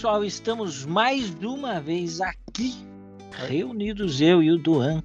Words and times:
Pessoal, 0.00 0.24
estamos 0.24 0.86
mais 0.86 1.28
uma 1.42 1.78
vez 1.78 2.22
aqui, 2.22 2.74
reunidos 3.46 4.22
eu 4.22 4.42
e 4.42 4.50
o 4.50 4.56
Duan, 4.56 5.02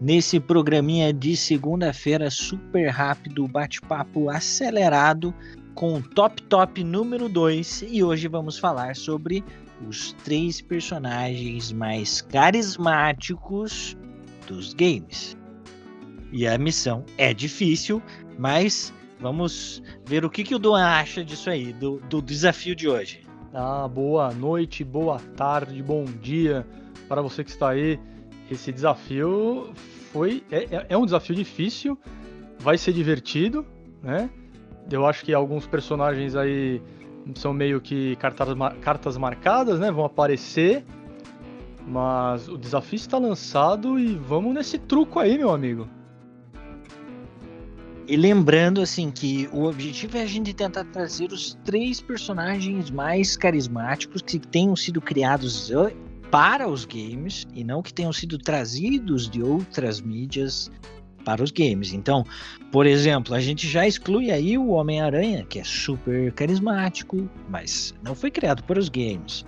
nesse 0.00 0.40
programinha 0.40 1.12
de 1.12 1.36
segunda-feira 1.36 2.30
super 2.30 2.88
rápido, 2.88 3.46
bate-papo 3.46 4.30
acelerado 4.30 5.34
com 5.74 5.96
o 5.96 6.02
Top 6.02 6.42
Top 6.44 6.82
número 6.82 7.28
2. 7.28 7.84
E 7.90 8.02
hoje 8.02 8.26
vamos 8.26 8.58
falar 8.58 8.96
sobre 8.96 9.44
os 9.86 10.14
três 10.24 10.62
personagens 10.62 11.70
mais 11.70 12.22
carismáticos 12.22 13.98
dos 14.46 14.72
games. 14.72 15.36
E 16.32 16.46
a 16.46 16.56
missão 16.56 17.04
é 17.18 17.34
difícil, 17.34 18.02
mas 18.38 18.94
vamos 19.20 19.82
ver 20.06 20.24
o 20.24 20.30
que, 20.30 20.42
que 20.42 20.54
o 20.54 20.58
Duan 20.58 20.86
acha 20.86 21.22
disso 21.22 21.50
aí, 21.50 21.74
do, 21.74 22.00
do 22.08 22.22
desafio 22.22 22.74
de 22.74 22.88
hoje. 22.88 23.26
Ah, 23.58 23.88
boa 23.88 24.34
noite, 24.34 24.84
boa 24.84 25.18
tarde, 25.34 25.82
bom 25.82 26.04
dia 26.04 26.66
para 27.08 27.22
você 27.22 27.42
que 27.42 27.48
está 27.48 27.70
aí. 27.70 27.98
Esse 28.50 28.70
desafio 28.70 29.72
foi 30.12 30.44
é, 30.50 30.64
é, 30.64 30.86
é 30.90 30.98
um 30.98 31.06
desafio 31.06 31.34
difícil, 31.34 31.98
vai 32.58 32.76
ser 32.76 32.92
divertido, 32.92 33.64
né? 34.02 34.28
Eu 34.90 35.06
acho 35.06 35.24
que 35.24 35.32
alguns 35.32 35.66
personagens 35.66 36.36
aí 36.36 36.82
são 37.34 37.54
meio 37.54 37.80
que 37.80 38.14
cartas, 38.16 38.48
cartas 38.82 39.16
marcadas, 39.16 39.80
né? 39.80 39.90
Vão 39.90 40.04
aparecer. 40.04 40.84
Mas 41.88 42.48
o 42.48 42.58
desafio 42.58 42.96
está 42.96 43.16
lançado 43.16 43.98
e 43.98 44.16
vamos 44.16 44.52
nesse 44.52 44.76
truco 44.76 45.18
aí, 45.18 45.38
meu 45.38 45.48
amigo. 45.48 45.88
E 48.08 48.16
lembrando 48.16 48.80
assim 48.80 49.10
que 49.10 49.48
o 49.52 49.64
objetivo 49.64 50.16
é 50.16 50.22
a 50.22 50.26
gente 50.26 50.54
tentar 50.54 50.84
trazer 50.84 51.32
os 51.32 51.58
três 51.64 52.00
personagens 52.00 52.88
mais 52.88 53.36
carismáticos 53.36 54.22
que 54.22 54.38
tenham 54.38 54.76
sido 54.76 55.00
criados 55.00 55.72
para 56.30 56.68
os 56.68 56.84
games 56.84 57.44
e 57.52 57.64
não 57.64 57.82
que 57.82 57.92
tenham 57.92 58.12
sido 58.12 58.38
trazidos 58.38 59.28
de 59.28 59.42
outras 59.42 60.00
mídias 60.00 60.70
para 61.24 61.42
os 61.42 61.50
games. 61.50 61.92
Então, 61.92 62.22
por 62.70 62.86
exemplo, 62.86 63.34
a 63.34 63.40
gente 63.40 63.66
já 63.66 63.88
exclui 63.88 64.30
aí 64.30 64.56
o 64.56 64.68
Homem-Aranha, 64.68 65.44
que 65.44 65.58
é 65.58 65.64
super 65.64 66.32
carismático, 66.32 67.28
mas 67.50 67.92
não 68.04 68.14
foi 68.14 68.30
criado 68.30 68.62
para 68.62 68.78
os 68.78 68.88
games. 68.88 69.44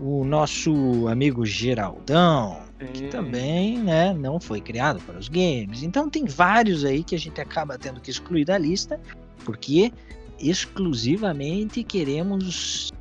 O 0.00 0.24
nosso 0.24 1.06
amigo 1.06 1.46
Geraldão, 1.46 2.69
que 2.86 3.08
também 3.08 3.78
né, 3.78 4.12
não 4.14 4.40
foi 4.40 4.60
criado 4.60 5.00
para 5.00 5.18
os 5.18 5.28
games. 5.28 5.82
Então 5.82 6.08
tem 6.08 6.24
vários 6.24 6.84
aí 6.84 7.02
que 7.02 7.14
a 7.14 7.18
gente 7.18 7.40
acaba 7.40 7.78
tendo 7.78 8.00
que 8.00 8.10
excluir 8.10 8.44
da 8.44 8.56
lista, 8.56 9.00
porque 9.44 9.92
exclusivamente 10.38 11.84
queremos 11.84 12.92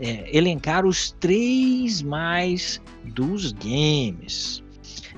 é, 0.00 0.36
elencar 0.36 0.84
os 0.84 1.12
três 1.12 2.02
mais 2.02 2.80
dos 3.04 3.52
games. 3.52 4.62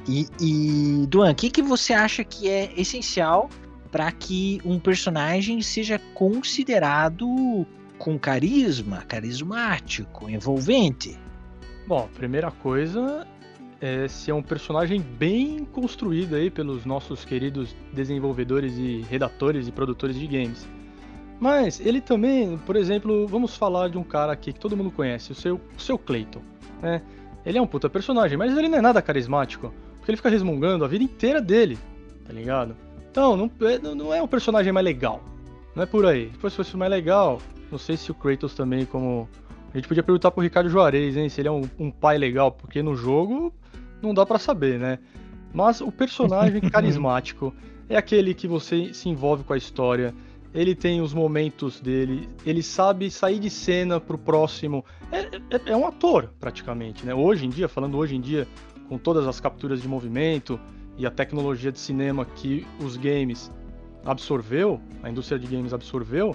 E, 0.09 0.27
e 0.41 1.07
Duan, 1.07 1.33
o 1.33 1.35
que, 1.35 1.51
que 1.51 1.63
você 1.63 1.93
acha 1.93 2.25
que 2.25 2.49
é 2.49 2.73
essencial 2.77 3.49
para 3.91 4.11
que 4.13 4.61
um 4.65 4.79
personagem 4.79 5.61
seja 5.63 5.99
considerado 6.15 7.67
com 7.99 8.19
carisma, 8.19 9.03
carismático, 9.03 10.29
envolvente? 10.29 11.19
Bom, 11.87 12.09
primeira 12.15 12.51
coisa 12.51 13.27
é 13.81 14.07
ser 14.07 14.33
um 14.33 14.43
personagem 14.43 15.01
bem 15.01 15.65
construído 15.65 16.35
aí 16.35 16.51
pelos 16.51 16.85
nossos 16.85 17.25
queridos 17.25 17.75
desenvolvedores 17.93 18.77
e 18.77 19.05
redatores 19.09 19.67
e 19.67 19.73
produtores 19.73 20.17
de 20.17 20.27
games. 20.27 20.69
Mas 21.41 21.81
ele 21.81 22.01
também, 22.01 22.59
por 22.59 22.77
exemplo, 22.77 23.27
vamos 23.27 23.57
falar 23.57 23.89
de 23.89 23.97
um 23.97 24.05
cara 24.05 24.33
aqui 24.33 24.53
que 24.53 24.61
todo 24.61 24.77
mundo 24.77 24.91
conhece, 24.91 25.33
o 25.33 25.35
seu, 25.35 25.59
o 25.77 25.81
seu 25.81 25.97
Clayton. 25.97 26.43
Né? 26.83 27.01
Ele 27.47 27.57
é 27.57 27.63
um 27.63 27.67
puta 27.67 27.89
personagem, 27.89 28.37
mas 28.37 28.57
ele 28.57 28.69
não 28.69 28.77
é 28.77 28.83
nada 28.83 29.01
carismático, 29.01 29.73
porque 29.97 30.11
ele 30.11 30.17
fica 30.17 30.29
resmungando 30.29 30.85
a 30.85 30.89
vida 30.89 31.03
inteira 31.03 31.41
dele, 31.41 31.79
tá 32.27 32.33
ligado? 32.33 32.77
Então, 33.11 33.37
não, 33.37 33.51
é, 33.67 33.79
não 33.79 34.15
é 34.15 34.23
um 34.23 34.29
personagem 34.29 34.71
mais 34.71 34.85
legal. 34.85 35.23
Não 35.75 35.83
é 35.83 35.87
por 35.87 36.05
aí. 36.05 36.31
Se 36.43 36.51
fosse 36.51 36.77
mais 36.77 36.91
legal, 36.91 37.41
não 37.71 37.79
sei 37.79 37.97
se 37.97 38.11
o 38.11 38.15
Kratos 38.15 38.55
também, 38.55 38.85
como. 38.85 39.29
A 39.73 39.79
gente 39.79 39.89
podia 39.89 40.03
perguntar 40.03 40.31
pro 40.31 40.43
Ricardo 40.43 40.69
Juarez, 40.69 41.17
hein, 41.17 41.29
se 41.29 41.41
ele 41.41 41.49
é 41.49 41.51
um, 41.51 41.63
um 41.79 41.91
pai 41.91 42.19
legal, 42.19 42.53
porque 42.53 42.83
no 42.83 42.95
jogo 42.95 43.53
não 44.03 44.15
dá 44.15 44.25
para 44.25 44.39
saber, 44.39 44.79
né? 44.79 44.99
Mas 45.53 45.81
o 45.81 45.91
personagem 45.91 46.61
carismático 46.71 47.55
é 47.89 47.97
aquele 47.97 48.35
que 48.35 48.47
você 48.47 48.95
se 48.95 49.09
envolve 49.09 49.45
com 49.45 49.53
a 49.53 49.57
história, 49.57 50.15
ele 50.53 50.75
tem 50.75 51.01
os 51.01 51.15
momentos 51.15 51.81
dele, 51.81 52.29
ele 52.45 52.63
sabe 52.63 53.11
sair 53.11 53.39
de 53.39 53.51
cena 53.51 54.01
pro 54.01 54.19
próximo. 54.19 54.85
É, 55.13 55.21
é, 55.21 55.61
é, 55.67 55.77
um 55.77 55.87
ator, 55.87 56.33
praticamente, 56.41 57.07
né? 57.07 57.15
Hoje 57.15 57.47
em 57.47 57.49
dia, 57.49 57.69
falando 57.69 57.97
hoje 57.97 58.17
em 58.17 58.21
dia, 58.21 58.47
com 58.89 58.99
todas 58.99 59.27
as 59.27 59.39
capturas 59.39 59.81
de 59.81 59.89
movimento 59.89 60.59
e 60.99 61.07
a 61.07 61.11
tecnologia 61.11 61.71
de 61.71 61.79
cinema 61.79 62.25
que 62.25 62.67
os 62.85 62.97
games 62.97 63.51
absorveu, 64.05 64.81
a 65.03 65.11
indústria 65.11 65.39
de 65.39 65.47
games 65.47 65.73
absorveu, 65.73 66.35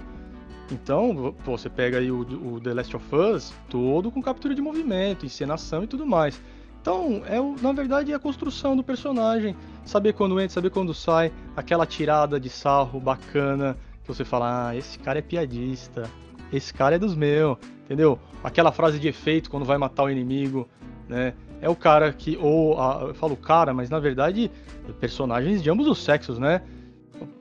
então 0.72 1.36
pô, 1.44 1.58
você 1.58 1.70
pega 1.70 2.00
aí 2.00 2.12
o, 2.12 2.22
o 2.22 2.60
The 2.60 2.74
Last 2.74 2.96
of 2.96 3.16
Us 3.16 3.54
todo 3.70 4.10
com 4.12 4.22
captura 4.22 4.56
de 4.56 4.62
movimento, 4.62 5.26
encenação 5.26 5.84
e 5.84 5.88
tudo 5.88 6.06
mais. 6.06 6.42
Então, 6.86 7.24
é 7.26 7.42
o, 7.42 7.56
na 7.60 7.72
verdade, 7.72 8.12
é 8.12 8.16
a 8.16 8.20
construção 8.20 8.78
do 8.78 8.84
personagem. 8.84 9.56
Saber 9.84 10.14
quando 10.14 10.40
entra, 10.40 10.54
saber 10.54 10.70
quando 10.70 10.94
sai, 10.94 11.32
aquela 11.56 11.84
tirada 11.84 12.40
de 12.40 12.48
sarro 12.48 13.00
bacana, 13.00 13.76
que 14.04 14.08
você 14.08 14.24
fala, 14.24 14.68
ah, 14.68 14.76
esse 14.76 15.00
cara 15.00 15.18
é 15.18 15.22
piadista, 15.24 16.08
esse 16.54 16.72
cara 16.72 16.94
é 16.94 17.00
dos 17.00 17.16
meus, 17.16 17.58
entendeu? 17.84 18.20
Aquela 18.44 18.72
frase 18.72 19.00
de 19.00 19.08
efeito 19.08 19.50
quando 19.50 19.66
vai 19.66 19.80
matar 19.80 20.04
o 20.04 20.12
inimigo, 20.12 20.70
né? 21.10 21.34
É 21.60 21.68
o 21.68 21.76
cara 21.76 22.14
que, 22.14 22.38
ou, 22.40 22.80
a, 22.80 23.06
eu 23.08 23.16
falo 23.16 23.36
cara, 23.36 23.74
mas 23.74 23.90
na 23.90 23.98
verdade, 23.98 24.52
personagens 25.00 25.64
de 25.64 25.72
ambos 25.72 25.88
os 25.88 25.98
sexos, 25.98 26.38
né? 26.38 26.62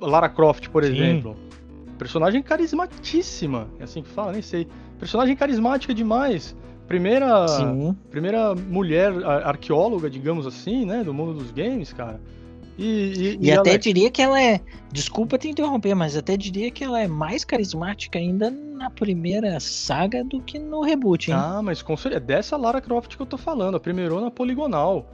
Lara 0.01 0.31
Croft, 0.31 0.71
por 0.71 0.83
Sim. 0.83 0.93
exemplo. 0.95 1.37
Personagem 1.99 2.43
carismatíssima, 2.43 3.69
é 3.79 3.85
assim 3.85 4.03
que 4.03 4.09
fala, 4.09 4.33
nem 4.33 4.41
sei. 4.41 4.67
Personagem 4.99 5.37
carismática 5.37 5.93
demais. 5.93 6.57
Primeira, 6.87 7.49
Sim. 7.49 7.97
primeira 8.11 8.55
mulher 8.55 9.13
arqueóloga, 9.25 10.11
digamos 10.11 10.47
assim, 10.47 10.85
né, 10.85 11.03
do 11.03 11.15
mundo 11.15 11.35
dos 11.35 11.51
games, 11.51 11.93
cara. 11.93 12.21
E, 12.77 12.85
e, 12.85 13.37
e, 13.37 13.39
e 13.41 13.53
até 13.53 13.71
ela... 13.71 13.79
diria 13.79 14.11
que 14.11 14.21
ela 14.21 14.43
é. 14.43 14.61
Desculpa 14.93 15.39
te 15.39 15.49
interromper, 15.49 15.95
mas 15.95 16.17
até 16.17 16.37
diria 16.37 16.71
que 16.71 16.83
ela 16.83 17.01
é 17.01 17.07
mais 17.07 17.45
carismática 17.45 18.19
ainda 18.19 18.51
na 18.51 18.91
primeira 18.91 19.59
saga 19.61 20.25
do 20.25 20.41
que 20.41 20.59
no 20.59 20.83
reboot, 20.83 21.31
hein? 21.31 21.37
Ah, 21.39 21.63
mas 21.63 21.83
com 21.83 21.97
certeza. 21.97 22.23
É 22.23 22.27
dessa 22.27 22.57
Lara 22.57 22.81
Croft 22.81 23.17
que 23.17 23.23
eu 23.23 23.27
tô 23.27 23.39
falando, 23.39 23.77
a 23.77 23.81
primeirona 23.81 24.31
poligonal. 24.31 25.09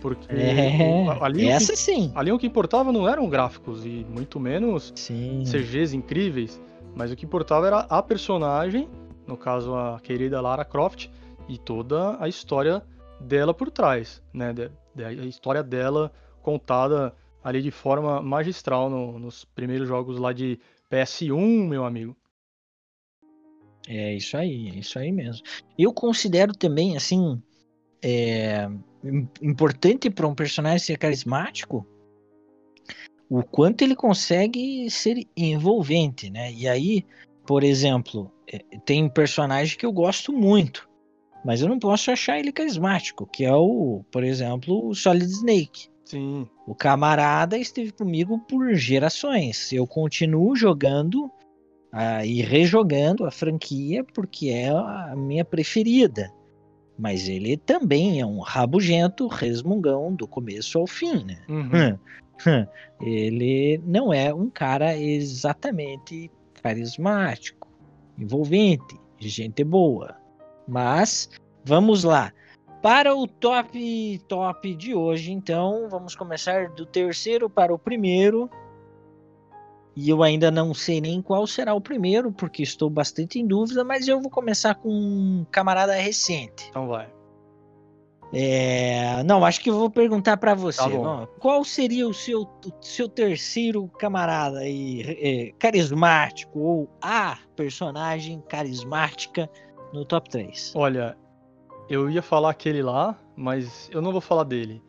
Porque 0.00 0.32
é, 0.32 1.06
ali 1.20 1.48
essa 1.48 1.72
que, 1.72 1.78
sim. 1.78 2.12
Ali 2.14 2.30
o 2.30 2.38
que 2.38 2.46
importava 2.46 2.92
não 2.92 3.08
eram 3.08 3.28
gráficos 3.28 3.84
e 3.84 4.06
muito 4.08 4.38
menos 4.38 4.92
sim. 4.94 5.42
CGs 5.44 5.96
incríveis, 5.96 6.60
mas 6.94 7.10
o 7.10 7.16
que 7.16 7.24
importava 7.24 7.66
era 7.66 7.78
a 7.80 8.02
personagem, 8.02 8.88
no 9.26 9.36
caso 9.36 9.74
a 9.74 10.00
querida 10.00 10.40
Lara 10.40 10.64
Croft, 10.64 11.08
e 11.48 11.58
toda 11.58 12.22
a 12.22 12.28
história 12.28 12.82
dela 13.20 13.54
por 13.54 13.70
trás, 13.70 14.22
né? 14.32 14.54
A 14.98 15.12
história 15.26 15.62
dela 15.62 16.12
contada 16.42 17.14
ali 17.42 17.62
de 17.62 17.70
forma 17.70 18.20
magistral 18.20 18.90
no, 18.90 19.18
nos 19.18 19.44
primeiros 19.44 19.86
jogos 19.86 20.18
lá 20.18 20.32
de 20.32 20.58
PS1, 20.90 21.68
meu 21.68 21.84
amigo. 21.84 22.16
É 23.88 24.14
isso 24.14 24.36
aí, 24.36 24.68
é 24.70 24.78
isso 24.78 24.98
aí 24.98 25.12
mesmo. 25.12 25.46
Eu 25.78 25.92
considero 25.92 26.52
também, 26.52 26.96
assim, 26.96 27.40
é, 28.02 28.68
importante 29.40 30.10
para 30.10 30.26
um 30.26 30.34
personagem 30.34 30.78
ser 30.80 30.98
carismático 30.98 31.86
o 33.28 33.42
quanto 33.42 33.82
ele 33.82 33.96
consegue 33.96 34.88
ser 34.90 35.26
envolvente, 35.36 36.30
né? 36.30 36.52
E 36.52 36.68
aí, 36.68 37.04
por 37.44 37.64
exemplo, 37.64 38.30
tem 38.84 39.04
um 39.04 39.08
personagem 39.08 39.76
que 39.76 39.86
eu 39.86 39.92
gosto 39.92 40.32
muito, 40.32 40.88
mas 41.44 41.60
eu 41.60 41.68
não 41.68 41.78
posso 41.78 42.10
achar 42.10 42.38
ele 42.38 42.52
carismático, 42.52 43.26
que 43.26 43.44
é 43.44 43.54
o, 43.54 44.04
por 44.10 44.24
exemplo, 44.24 44.88
o 44.88 44.94
Solid 44.94 45.30
Snake. 45.30 45.88
Sim. 46.04 46.48
O 46.66 46.74
camarada 46.74 47.58
esteve 47.58 47.90
comigo 47.90 48.38
por 48.38 48.74
gerações. 48.74 49.72
Eu 49.72 49.86
continuo 49.86 50.54
jogando 50.54 51.24
uh, 51.92 52.24
e 52.24 52.42
rejogando 52.42 53.24
a 53.24 53.30
franquia 53.30 54.04
porque 54.04 54.48
é 54.48 54.68
a 54.68 55.14
minha 55.16 55.44
preferida. 55.44 56.32
Mas 56.98 57.28
ele 57.28 57.56
também 57.56 58.20
é 58.20 58.26
um 58.26 58.38
rabugento 58.38 59.26
resmungão 59.26 60.14
do 60.14 60.26
começo 60.26 60.78
ao 60.78 60.86
fim, 60.86 61.24
né? 61.24 61.42
Uhum. 61.48 61.98
ele 63.02 63.80
não 63.84 64.12
é 64.12 64.32
um 64.32 64.48
cara 64.48 64.96
exatamente 64.96 66.30
carismático, 66.62 67.65
envolvente, 68.18 68.98
gente 69.18 69.62
boa. 69.64 70.16
Mas 70.66 71.30
vamos 71.64 72.04
lá. 72.04 72.32
Para 72.82 73.14
o 73.14 73.26
top 73.26 74.20
top 74.28 74.74
de 74.74 74.94
hoje, 74.94 75.32
então, 75.32 75.88
vamos 75.88 76.14
começar 76.14 76.68
do 76.70 76.86
terceiro 76.86 77.48
para 77.50 77.74
o 77.74 77.78
primeiro. 77.78 78.48
E 79.96 80.10
eu 80.10 80.22
ainda 80.22 80.50
não 80.50 80.74
sei 80.74 81.00
nem 81.00 81.22
qual 81.22 81.46
será 81.46 81.72
o 81.72 81.80
primeiro, 81.80 82.30
porque 82.30 82.62
estou 82.62 82.90
bastante 82.90 83.38
em 83.38 83.46
dúvida, 83.46 83.82
mas 83.82 84.06
eu 84.06 84.20
vou 84.20 84.30
começar 84.30 84.74
com 84.74 84.90
um 84.90 85.46
camarada 85.50 85.94
recente. 85.94 86.66
Então 86.68 86.86
vai. 86.86 87.15
É, 88.32 89.22
não, 89.22 89.44
acho 89.44 89.60
que 89.60 89.70
eu 89.70 89.78
vou 89.78 89.90
perguntar 89.90 90.36
para 90.36 90.54
você. 90.54 90.90
Tá 90.90 91.28
qual 91.38 91.64
seria 91.64 92.08
o 92.08 92.14
seu, 92.14 92.42
o 92.42 92.72
seu 92.80 93.08
terceiro 93.08 93.88
camarada 93.98 94.58
aí, 94.58 95.02
é, 95.02 95.52
carismático 95.58 96.58
ou 96.58 96.90
a 97.00 97.38
personagem 97.54 98.42
carismática 98.48 99.48
no 99.92 100.04
top 100.04 100.28
3? 100.28 100.72
Olha, 100.74 101.16
eu 101.88 102.10
ia 102.10 102.22
falar 102.22 102.50
aquele 102.50 102.82
lá, 102.82 103.16
mas 103.36 103.88
eu 103.92 104.02
não 104.02 104.12
vou 104.12 104.20
falar 104.20 104.44
dele. 104.44 104.82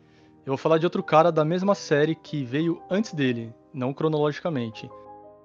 Eu 0.44 0.52
vou 0.52 0.58
falar 0.58 0.78
de 0.78 0.86
outro 0.86 1.02
cara 1.02 1.30
da 1.30 1.44
mesma 1.44 1.74
série 1.74 2.14
que 2.14 2.42
veio 2.42 2.82
antes 2.90 3.14
dele, 3.14 3.54
não 3.72 3.92
cronologicamente. 3.92 4.88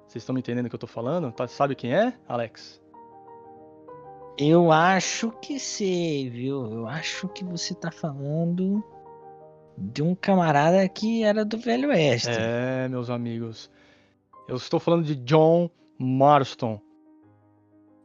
Vocês 0.07 0.22
estão 0.22 0.34
me 0.34 0.40
entendendo 0.40 0.66
o 0.66 0.69
que 0.69 0.75
eu 0.75 0.80
tô 0.80 0.88
falando? 0.88 1.31
Tá, 1.31 1.48
sabe 1.48 1.75
quem 1.75 1.94
é, 1.94 2.13
Alex? 2.28 2.82
Eu 4.38 4.71
acho 4.71 5.31
que 5.41 5.59
sei, 5.59 6.30
viu? 6.30 6.65
Eu 6.65 6.88
acho 6.88 7.27
que 7.27 7.44
você 7.44 7.75
tá 7.75 7.91
falando 7.91 8.83
de 9.77 10.01
um 10.01 10.15
camarada 10.15 10.88
que 10.89 11.24
era 11.24 11.45
do 11.45 11.57
Velho 11.57 11.89
Oeste. 11.89 12.30
É, 12.31 12.88
meus 12.88 13.09
amigos. 13.12 13.69
Eu 14.47 14.56
estou 14.56 14.80
falando 14.80 15.06
de 15.06 15.15
John 15.15 15.69
Marston. 16.00 16.81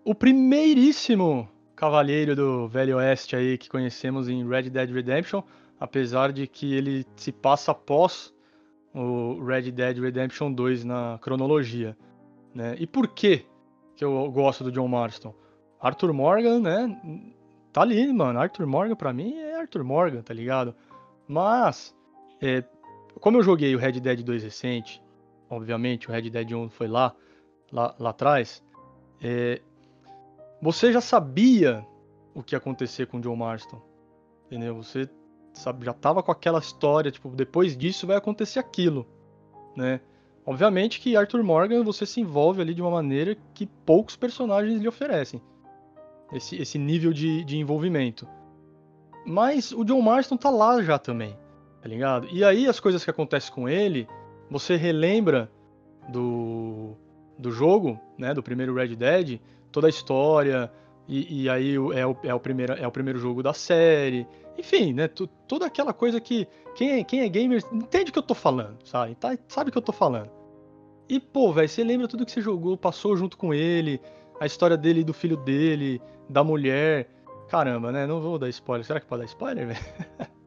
O 0.05 0.15
primeiríssimo 0.15 1.49
cavalheiro 1.75 2.37
do 2.37 2.69
Velho 2.69 2.97
Oeste 2.99 3.35
aí 3.35 3.57
que 3.57 3.71
conhecemos 3.71 4.29
em 4.29 4.47
Red 4.47 4.71
Dead 4.71 4.91
Redemption, 4.91 5.43
apesar 5.81 6.31
de 6.31 6.47
que 6.47 6.75
ele 6.75 7.07
se 7.17 7.33
passa 7.33 7.73
após 7.73 8.35
o 8.95 9.43
Red 9.45 9.71
Dead 9.71 9.99
Redemption 9.99 10.53
2 10.53 10.85
na 10.85 11.19
cronologia. 11.23 11.97
Né? 12.55 12.77
E 12.79 12.87
por 12.87 13.09
que, 13.09 13.47
que 13.97 14.05
eu 14.05 14.31
gosto 14.31 14.65
do 14.65 14.73
John 14.73 14.89
Marston? 14.89 15.35
Arthur 15.81 16.13
Morgan, 16.13 16.61
né? 16.61 17.01
Tá 17.73 17.83
ali, 17.83 18.13
mano. 18.13 18.39
Arthur 18.39 18.67
Morgan 18.67 18.97
pra 18.97 19.13
mim 19.13 19.37
é 19.39 19.57
Arthur 19.57 19.85
Morgan, 19.85 20.23
tá 20.23 20.35
ligado? 20.35 20.75
Mas, 21.27 21.95
é, 22.41 22.65
como 23.21 23.39
eu 23.39 23.43
joguei 23.43 23.75
o 23.75 23.79
Red 23.79 24.01
Dead 24.01 24.23
2 24.23 24.43
recente, 24.43 25.03
obviamente 25.49 26.09
o 26.09 26.13
Red 26.13 26.31
Dead 26.31 26.53
1 26.53 26.71
foi 26.71 26.89
lá, 26.89 27.15
lá, 27.71 27.95
lá 27.99 28.11
atrás, 28.11 28.63
é, 29.23 29.61
você 30.61 30.93
já 30.93 31.01
sabia 31.01 31.87
o 32.35 32.43
que 32.43 32.55
ia 32.55 32.59
acontecer 32.59 33.07
com 33.07 33.19
o 33.19 33.21
John 33.21 33.37
Marston, 33.37 33.81
entendeu? 34.47 34.75
Você 34.77 35.09
sabe, 35.53 35.85
já 35.85 35.93
tava 35.93 36.23
com 36.23 36.33
aquela 36.33 36.59
história, 36.59 37.11
tipo, 37.11 37.29
depois 37.31 37.77
disso 37.77 38.07
vai 38.07 38.17
acontecer 38.17 38.59
aquilo, 38.59 39.07
né? 39.77 40.01
Obviamente 40.45 40.99
que 40.99 41.15
Arthur 41.15 41.45
Morgan 41.45 41.85
você 41.85 42.07
se 42.07 42.21
envolve 42.21 42.63
ali 42.63 42.73
de 42.73 42.81
uma 42.81 42.91
maneira 42.91 43.37
que 43.53 43.67
poucos 43.67 44.17
personagens 44.17 44.81
lhe 44.81 44.89
oferecem 44.89 45.43
esse, 46.33 46.57
esse 46.57 46.79
nível 46.79 47.13
de, 47.13 47.45
de 47.45 47.59
envolvimento. 47.59 48.27
Mas 49.27 49.73
o 49.73 49.85
John 49.85 50.01
Marston 50.01 50.37
tá 50.37 50.51
lá 50.51 50.83
já 50.83 50.99
também, 50.99 51.37
tá 51.83 51.89
ligado? 51.89 52.29
E 52.31 52.45
aí 52.45 52.67
as 52.67 52.81
coisas 52.81 53.05
que 53.05 53.11
acontecem 53.11 53.53
com 53.53 53.69
ele, 53.69 54.09
você 54.51 54.77
relembra 54.77 55.51
do, 56.09 56.95
do 57.39 57.51
jogo, 57.51 58.01
né, 58.17 58.33
do 58.33 58.43
primeiro 58.43 58.75
Red 58.75 58.97
Dead, 58.97 59.41
toda 59.71 59.87
a 59.87 59.91
história, 59.91 60.73
e, 61.07 61.43
e 61.43 61.51
aí 61.51 61.75
é 61.75 62.07
o, 62.07 62.17
é, 62.23 62.35
o 62.35 62.41
primeiro, 62.41 62.73
é 62.75 62.87
o 62.87 62.91
primeiro 62.91 63.19
jogo 63.19 63.43
da 63.43 63.53
série, 63.53 64.27
enfim, 64.57 64.93
né, 64.93 65.09
toda 65.47 65.67
aquela 65.67 65.93
coisa 65.93 66.21
que 66.21 66.49
quem 66.75 67.01
é, 67.01 67.05
quem 67.05 67.21
é 67.21 67.29
gamer 67.29 67.63
entende 67.73 68.11
o 68.11 68.13
que 68.13 68.19
eu 68.19 68.23
tô 68.23 68.35
falando, 68.35 68.79
sabe? 68.85 69.15
Tá, 69.15 69.37
sabe 69.49 69.69
o 69.69 69.73
que 69.73 69.79
eu 69.79 69.83
tô 69.83 69.93
falando. 69.93 70.31
E, 71.09 71.19
pô, 71.19 71.53
velho, 71.53 71.69
você 71.69 71.83
lembra 71.83 72.07
tudo 72.07 72.27
que 72.27 72.33
você 72.33 72.41
jogou, 72.41 72.77
passou 72.77 73.17
junto 73.17 73.37
com 73.37 73.55
ele, 73.55 74.01
a 74.39 74.47
história 74.47 74.77
dele 74.77 75.01
e 75.01 75.05
do 75.05 75.15
filho 75.15 75.37
dele, 75.37 76.01
da 76.29 76.45
mulher. 76.45 77.09
Caramba, 77.49 77.91
né? 77.91 78.07
Não 78.07 78.21
vou 78.21 78.39
dar 78.39 78.49
spoiler. 78.49 78.85
Será 78.85 79.01
que 79.01 79.07
pode 79.07 79.23
dar 79.23 79.27
spoiler, 79.27 79.69
velho? 79.69 79.81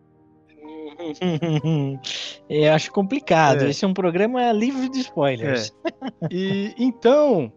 Eu 2.47 2.73
acho 2.73 2.91
complicado. 2.91 3.63
É. 3.63 3.69
Esse 3.69 3.85
é 3.85 3.87
um 3.87 3.93
programa 3.93 4.51
livre 4.51 4.89
de 4.89 4.99
spoilers. 4.99 5.73
É. 6.21 6.27
E 6.29 6.73
então, 6.77 7.51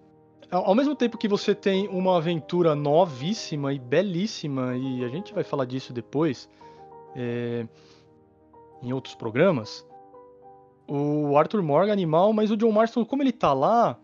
ao 0.51 0.75
mesmo 0.75 0.95
tempo 0.95 1.19
que 1.19 1.29
você 1.29 1.55
tem 1.55 1.89
uma 1.89 2.17
aventura 2.17 2.75
novíssima 2.75 3.73
e 3.73 3.79
belíssima, 3.79 4.77
e 4.77 5.05
a 5.05 5.09
gente 5.09 5.35
vai 5.35 5.45
falar 5.45 5.65
disso 5.65 5.93
depois 5.93 6.49
é, 7.17 7.67
em 8.83 8.93
outros 8.93 9.15
programas, 9.15 9.87
o 10.89 11.37
Arthur 11.37 11.63
Morgan 11.63 11.93
animal, 11.93 12.33
mas 12.33 12.51
o 12.51 12.57
John 12.57 12.73
Marston, 12.73 13.05
como 13.05 13.23
ele 13.23 13.33
tá 13.33 13.53
lá, 13.53 13.99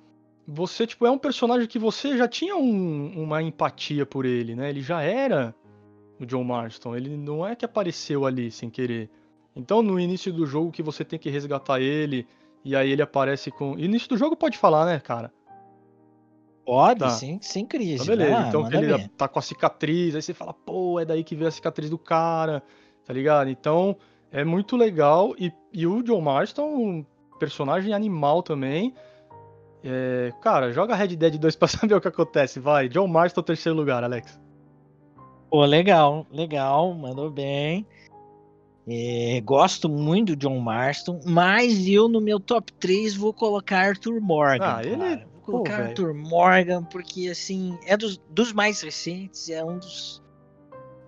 você, 0.52 0.86
tipo, 0.86 1.06
é 1.06 1.10
um 1.10 1.18
personagem 1.18 1.68
que 1.68 1.78
você 1.78 2.16
já 2.16 2.26
tinha 2.26 2.56
um, 2.56 3.22
uma 3.22 3.40
empatia 3.40 4.04
por 4.04 4.26
ele, 4.26 4.56
né? 4.56 4.68
Ele 4.68 4.82
já 4.82 5.00
era 5.00 5.54
o 6.18 6.26
John 6.26 6.42
Marston, 6.42 6.96
ele 6.96 7.16
não 7.16 7.46
é 7.46 7.54
que 7.54 7.64
apareceu 7.64 8.26
ali 8.26 8.50
sem 8.50 8.68
querer. 8.68 9.08
Então, 9.54 9.80
no 9.80 9.98
início 9.98 10.32
do 10.32 10.44
jogo 10.44 10.72
que 10.72 10.82
você 10.82 11.04
tem 11.04 11.18
que 11.18 11.30
resgatar 11.30 11.80
ele, 11.80 12.26
e 12.64 12.74
aí 12.74 12.90
ele 12.90 13.00
aparece 13.00 13.50
com... 13.50 13.78
Início 13.78 14.08
do 14.08 14.16
jogo 14.16 14.36
pode 14.36 14.58
falar, 14.58 14.86
né, 14.86 14.98
cara? 14.98 15.32
Pode, 16.64 17.00
tá. 17.00 17.10
sem, 17.10 17.40
sem 17.40 17.64
crise. 17.64 18.02
Então, 18.02 18.06
beleza. 18.06 18.48
então, 18.48 18.72
ele 18.72 18.86
ver. 18.86 19.08
tá 19.10 19.28
com 19.28 19.38
a 19.38 19.42
cicatriz, 19.42 20.14
aí 20.14 20.22
você 20.22 20.34
fala, 20.34 20.52
pô, 20.52 20.98
é 21.00 21.04
daí 21.04 21.22
que 21.22 21.34
veio 21.34 21.48
a 21.48 21.52
cicatriz 21.52 21.88
do 21.88 21.98
cara, 21.98 22.62
tá 23.04 23.12
ligado? 23.12 23.48
Então, 23.50 23.96
é 24.32 24.44
muito 24.44 24.76
legal. 24.76 25.34
E, 25.38 25.52
e 25.72 25.86
o 25.86 26.02
John 26.02 26.20
Marston, 26.20 26.66
um 26.66 27.06
personagem 27.38 27.94
animal 27.94 28.42
também. 28.42 28.94
É, 29.82 30.32
cara, 30.42 30.72
joga 30.72 30.94
Red 30.94 31.16
Dead 31.16 31.38
2 31.38 31.56
pra 31.56 31.68
saber 31.68 31.94
o 31.94 32.00
que 32.00 32.08
acontece. 32.08 32.60
Vai, 32.60 32.88
John 32.88 33.06
Marston, 33.06 33.42
terceiro 33.42 33.76
lugar, 33.76 34.04
Alex. 34.04 34.38
Pô, 35.50 35.64
legal, 35.64 36.26
legal, 36.30 36.94
mandou 36.94 37.30
bem. 37.30 37.86
É, 38.88 39.40
gosto 39.44 39.88
muito 39.88 40.34
do 40.34 40.36
John 40.36 40.58
Marston, 40.58 41.20
mas 41.24 41.86
eu 41.86 42.08
no 42.08 42.20
meu 42.20 42.40
top 42.40 42.72
3 42.74 43.14
vou 43.14 43.32
colocar 43.32 43.88
Arthur 43.88 44.20
Morgan. 44.20 44.64
Ah, 44.64 44.82
ele. 44.82 45.24
Vou 45.34 45.42
colocar 45.42 45.76
Pô, 45.76 45.82
Arthur 45.82 46.14
Morgan, 46.14 46.84
porque 46.84 47.28
assim, 47.28 47.78
é 47.86 47.96
dos, 47.96 48.18
dos 48.30 48.52
mais 48.52 48.80
recentes, 48.80 49.48
é 49.48 49.64
um 49.64 49.78
dos. 49.78 50.22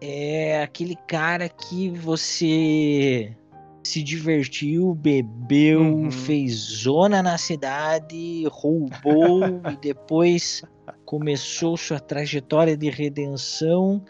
É 0.01 0.63
aquele 0.63 0.97
cara 1.07 1.49
que 1.49 1.89
você 1.91 3.37
se 3.83 4.03
divertiu, 4.03 4.95
bebeu, 4.95 5.81
uhum. 5.81 6.11
fez 6.11 6.53
zona 6.53 7.23
na 7.23 7.37
cidade, 7.37 8.47
roubou 8.51 9.43
e 9.73 9.77
depois 9.81 10.63
começou 11.05 11.77
sua 11.77 11.99
trajetória 11.99 12.77
de 12.77 12.89
redenção. 12.91 14.03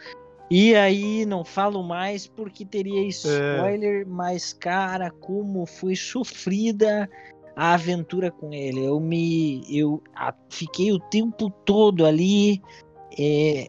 E 0.51 0.75
aí 0.75 1.25
não 1.25 1.45
falo 1.45 1.83
mais 1.83 2.27
porque 2.27 2.65
teria 2.65 3.07
spoiler, 3.09 4.03
é. 4.03 4.05
mas 4.05 4.53
cara, 4.53 5.11
como 5.11 5.65
foi 5.65 5.97
sofrida 5.97 7.09
a 7.57 7.75
aventura 7.75 8.31
com 8.31 8.53
ele. 8.53 8.85
Eu 8.85 9.01
me 9.01 9.63
eu 9.71 10.03
a, 10.15 10.35
fiquei 10.51 10.93
o 10.93 10.99
tempo 10.99 11.51
todo 11.65 12.05
ali 12.05 12.61
é, 13.19 13.69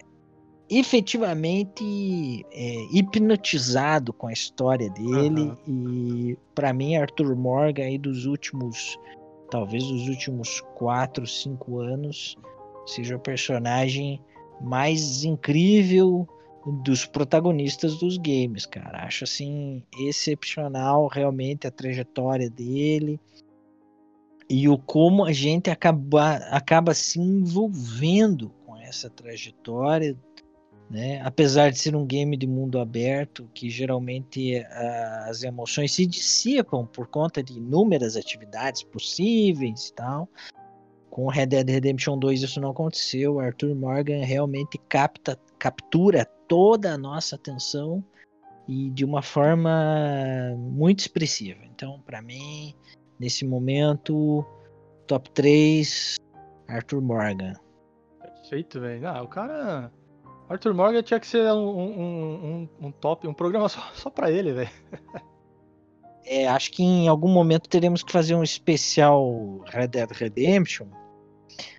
efetivamente 0.80 2.46
é, 2.52 2.76
hipnotizado 2.92 4.14
com 4.14 4.28
a 4.28 4.34
história 4.34 4.90
dele 4.90 5.52
uhum. 5.68 6.28
e 6.30 6.38
para 6.56 6.74
mim 6.74 6.96
Arthur 6.96 7.36
Morgan 7.36 7.84
aí 7.84 7.98
dos 7.98 8.26
últimos 8.26 8.98
talvez 9.52 9.84
dos 9.84 10.08
últimos 10.08 10.62
quatro 10.76 11.28
cinco 11.28 11.80
anos 11.80 12.36
seja 12.86 13.16
o 13.16 13.20
personagem 13.20 14.22
mais 14.62 15.24
incrível 15.24 16.28
dos 16.84 17.06
protagonistas 17.06 17.98
dos 17.98 18.18
games 18.18 18.66
cara 18.66 19.06
acho 19.06 19.26
assim 19.26 19.84
excepcional 20.00 21.08
realmente 21.08 21.68
a 21.68 21.72
trajetória 21.72 22.50
dele 22.50 23.20
e 24.50 24.68
o 24.70 24.78
como 24.78 25.26
a 25.26 25.34
gente 25.34 25.70
acaba 25.70 26.36
acaba 26.52 26.94
se 26.94 27.20
envolvendo 27.20 28.50
com 28.66 28.78
essa 28.78 29.10
trajetória 29.10 30.18
né? 30.90 31.22
Apesar 31.24 31.72
de 31.72 31.80
ser 31.80 31.96
um 31.96 32.06
game 32.06 32.38
de 32.38 32.48
mundo 32.48 32.80
aberto, 32.80 33.50
que 33.54 33.70
geralmente 33.70 34.60
uh, 34.60 35.30
as 35.30 35.44
emoções 35.44 35.92
se 35.92 36.06
dissipam 36.06 36.86
por 36.86 37.08
conta 37.08 37.42
de 37.42 37.54
inúmeras 37.54 38.16
atividades 38.16 38.84
possíveis 38.84 39.88
e 39.88 39.94
tal. 39.94 40.30
Com 41.10 41.28
Red 41.28 41.48
Dead 41.48 41.70
Redemption 41.70 42.18
2 42.18 42.44
isso 42.44 42.60
não 42.60 42.72
aconteceu. 42.72 43.40
Arthur 43.40 43.76
Morgan 43.76 44.24
realmente 44.24 44.80
capta, 44.90 45.40
captura 45.60 46.26
toda 46.48 46.94
a 46.94 46.98
nossa 46.98 47.36
atenção 47.36 48.04
e 48.68 48.90
de 48.90 49.06
uma 49.06 49.22
forma 49.22 50.56
muito 50.58 51.00
expressiva. 51.00 51.60
Então, 51.66 52.02
para 52.06 52.22
mim, 52.22 52.74
nesse 53.20 53.46
momento, 53.46 54.46
top 55.08 55.30
3, 55.32 56.16
Arthur 56.68 57.02
Morgan. 57.02 57.54
Perfeito, 58.22 58.80
velho. 58.80 59.08
Ah, 59.08 59.22
o 59.22 59.28
cara 59.28 59.92
Arthur 60.50 60.74
Morgan 60.74 61.02
tinha 61.02 61.20
que 61.20 61.28
ser 61.28 61.52
um, 61.52 61.58
um, 61.58 62.70
um, 62.82 62.88
um 62.88 62.92
top, 62.92 63.28
um 63.28 63.34
programa 63.34 63.70
só, 63.70 63.82
só 63.94 64.10
pra 64.10 64.32
ele, 64.32 64.54
velho. 64.54 64.70
É, 66.26 66.48
acho 66.48 66.72
que 66.72 66.82
em 66.82 67.08
algum 67.08 67.28
momento 67.28 67.68
teremos 67.68 68.02
que 68.02 68.12
fazer 68.12 68.34
um 68.36 68.44
especial 68.44 69.62
Red 69.66 69.88
Dead 69.88 70.10
Redemption 70.12 70.88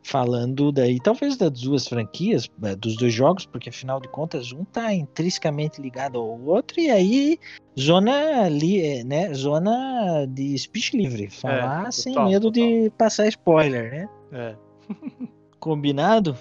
falando 0.03 0.71
daí, 0.71 1.01
talvez 1.01 1.37
das 1.37 1.51
duas 1.51 1.89
franquias, 1.89 2.49
é, 2.63 2.77
dos 2.77 2.97
dois 2.97 3.13
jogos, 3.13 3.47
porque 3.47 3.71
afinal 3.71 4.01
de 4.01 4.09
contas 4.09 4.53
um 4.53 4.65
tá 4.65 4.93
intrinsecamente 4.93 5.81
ligado 5.81 6.19
ao 6.19 6.41
outro 6.43 6.79
e 6.79 6.91
aí 6.91 7.39
zona 7.79 8.49
li, 8.49 8.81
é, 8.81 9.03
né, 9.03 9.33
zona 9.35 10.27
de 10.29 10.57
speech 10.59 10.97
livre, 10.97 11.31
falar 11.31 11.89
é, 11.89 11.91
sem 11.91 12.13
total, 12.13 12.29
medo 12.29 12.53
total. 12.53 12.69
de 12.69 12.91
passar 12.91 13.27
spoiler, 13.29 13.91
né? 13.91 14.09
É. 14.33 14.57
Combinado? 15.59 16.37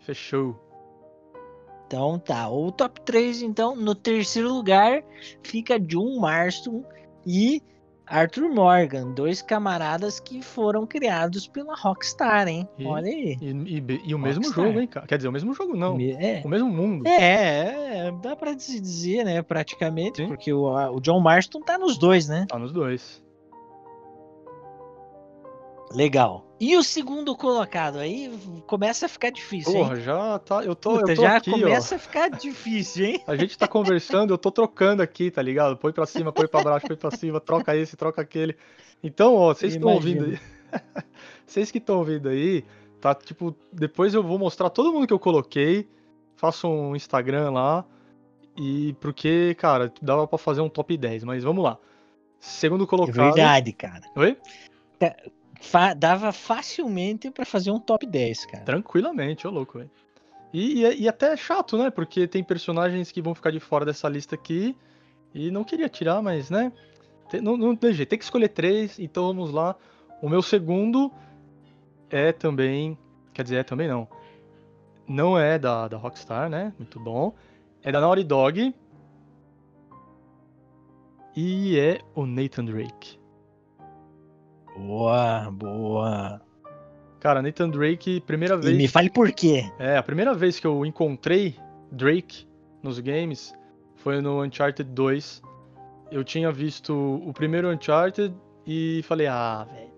Fechou. 0.00 0.65
Então 1.86 2.18
tá, 2.18 2.48
o 2.48 2.72
top 2.72 3.00
3 3.02 3.42
então, 3.42 3.76
no 3.76 3.94
terceiro 3.94 4.52
lugar 4.52 5.02
fica 5.42 5.78
John 5.78 6.18
Marston 6.18 6.84
e 7.24 7.62
Arthur 8.06 8.48
Morgan, 8.48 9.10
dois 9.12 9.42
camaradas 9.42 10.20
que 10.20 10.40
foram 10.40 10.86
criados 10.86 11.48
pela 11.48 11.74
Rockstar, 11.74 12.46
hein? 12.46 12.68
E, 12.78 12.86
Olha 12.86 13.08
aí. 13.08 13.36
E, 13.40 13.78
e, 13.78 14.00
e 14.06 14.14
o 14.14 14.18
mesmo 14.18 14.44
jogo, 14.44 14.78
hein, 14.78 14.86
cara? 14.86 15.06
Quer 15.06 15.16
dizer, 15.16 15.28
o 15.28 15.32
mesmo 15.32 15.52
jogo 15.52 15.76
não. 15.76 15.98
É. 15.98 16.40
O 16.44 16.48
mesmo 16.48 16.68
mundo. 16.68 17.06
É, 17.06 18.06
é 18.06 18.12
dá 18.22 18.36
pra 18.36 18.54
dizer, 18.54 19.24
né, 19.24 19.42
praticamente, 19.42 20.18
Sim. 20.18 20.28
porque 20.28 20.52
o, 20.52 20.66
o 20.66 21.00
John 21.00 21.20
Marston 21.20 21.60
tá 21.60 21.76
nos 21.76 21.98
dois, 21.98 22.28
né? 22.28 22.46
Tá 22.48 22.58
nos 22.58 22.72
dois. 22.72 23.25
Legal. 25.92 26.46
E 26.58 26.76
o 26.76 26.82
segundo 26.82 27.36
colocado 27.36 27.98
aí 27.98 28.30
começa 28.66 29.06
a 29.06 29.08
ficar 29.08 29.30
difícil, 29.30 29.72
Porra, 29.72 29.96
hein? 29.96 30.02
já 30.02 30.38
tá. 30.38 30.64
Eu 30.64 30.74
tô, 30.74 30.98
Puta, 30.98 31.12
eu 31.12 31.16
tô 31.16 31.22
já 31.22 31.36
aqui, 31.36 31.50
começa 31.50 31.94
ó. 31.94 31.96
a 31.96 31.98
ficar 31.98 32.30
difícil, 32.30 33.04
hein? 33.04 33.22
A 33.26 33.36
gente 33.36 33.56
tá 33.58 33.68
conversando, 33.68 34.32
eu 34.32 34.38
tô 34.38 34.50
trocando 34.50 35.02
aqui, 35.02 35.30
tá 35.30 35.42
ligado? 35.42 35.76
Põe 35.76 35.92
pra 35.92 36.06
cima, 36.06 36.32
põe 36.32 36.48
pra 36.48 36.62
baixo, 36.62 36.86
põe 36.86 36.96
pra 36.96 37.10
cima, 37.10 37.40
troca 37.40 37.76
esse, 37.76 37.96
troca 37.96 38.22
aquele. 38.22 38.56
Então, 39.02 39.34
ó, 39.34 39.52
vocês 39.52 39.72
que 39.74 39.78
estão 39.78 39.92
ouvindo 39.92 40.24
aí. 40.24 40.40
vocês 41.46 41.70
que 41.70 41.78
estão 41.78 41.98
ouvindo 41.98 42.28
aí, 42.30 42.64
tá? 43.00 43.14
Tipo, 43.14 43.54
depois 43.70 44.14
eu 44.14 44.22
vou 44.22 44.38
mostrar 44.38 44.70
todo 44.70 44.92
mundo 44.92 45.06
que 45.06 45.12
eu 45.12 45.18
coloquei. 45.18 45.88
Faço 46.36 46.68
um 46.68 46.96
Instagram 46.96 47.50
lá. 47.50 47.84
E 48.56 48.94
porque, 48.94 49.54
cara, 49.58 49.92
dava 50.00 50.26
pra 50.26 50.38
fazer 50.38 50.62
um 50.62 50.68
top 50.68 50.96
10, 50.96 51.24
mas 51.24 51.44
vamos 51.44 51.62
lá. 51.62 51.78
Segundo 52.40 52.86
colocado. 52.86 53.20
É 53.20 53.24
verdade, 53.24 53.72
cara. 53.72 54.00
Oi? 54.16 54.36
Fa 55.60 55.94
dava 55.94 56.32
facilmente 56.32 57.30
para 57.30 57.44
fazer 57.44 57.70
um 57.70 57.80
top 57.80 58.06
10, 58.06 58.46
cara. 58.46 58.64
Tranquilamente, 58.64 59.46
ô 59.46 59.50
louco, 59.50 59.78
velho. 59.78 59.90
E, 60.52 60.84
e, 60.84 61.02
e, 61.02 61.08
até 61.08 61.32
é 61.32 61.36
chato, 61.36 61.76
né? 61.76 61.90
Porque 61.90 62.26
tem 62.26 62.42
personagens 62.42 63.10
que 63.10 63.20
vão 63.20 63.34
ficar 63.34 63.50
de 63.50 63.60
fora 63.60 63.84
dessa 63.84 64.08
lista 64.08 64.34
aqui. 64.34 64.76
E 65.34 65.50
não 65.50 65.64
queria 65.64 65.88
tirar, 65.88 66.22
mas, 66.22 66.50
né? 66.50 66.72
Tem, 67.28 67.40
não, 67.40 67.56
não 67.56 67.76
tem 67.76 67.92
jeito, 67.92 68.08
tem 68.08 68.18
que 68.18 68.24
escolher 68.24 68.48
três. 68.48 68.98
Então 68.98 69.26
vamos 69.26 69.50
lá. 69.50 69.76
O 70.22 70.28
meu 70.28 70.40
segundo 70.40 71.12
é 72.08 72.32
também. 72.32 72.96
Quer 73.34 73.42
dizer, 73.42 73.56
é 73.56 73.62
também 73.62 73.88
não. 73.88 74.08
Não 75.06 75.38
é 75.38 75.58
da, 75.58 75.88
da 75.88 75.96
Rockstar, 75.96 76.48
né? 76.48 76.72
Muito 76.78 76.98
bom. 76.98 77.34
É 77.82 77.92
da 77.92 78.00
Naughty 78.00 78.24
Dog. 78.24 78.74
E 81.36 81.78
é 81.78 82.00
o 82.14 82.24
Nathan 82.24 82.64
Drake. 82.64 83.18
Boa, 84.76 85.50
boa. 85.50 86.40
Cara, 87.18 87.42
Nathan 87.42 87.70
Drake, 87.70 88.20
primeira 88.20 88.56
vez. 88.56 88.74
E 88.74 88.76
me 88.76 88.86
fale 88.86 89.10
por 89.10 89.32
quê. 89.32 89.64
É, 89.78 89.96
a 89.96 90.02
primeira 90.02 90.34
vez 90.34 90.60
que 90.60 90.66
eu 90.66 90.84
encontrei 90.84 91.56
Drake 91.90 92.46
nos 92.82 93.00
games 93.00 93.54
foi 93.96 94.20
no 94.20 94.42
Uncharted 94.44 94.88
2. 94.90 95.42
Eu 96.10 96.22
tinha 96.22 96.52
visto 96.52 96.94
o 97.26 97.32
primeiro 97.32 97.68
Uncharted 97.68 98.34
e 98.66 99.02
falei, 99.04 99.26
ah, 99.26 99.66
velho. 99.70 99.96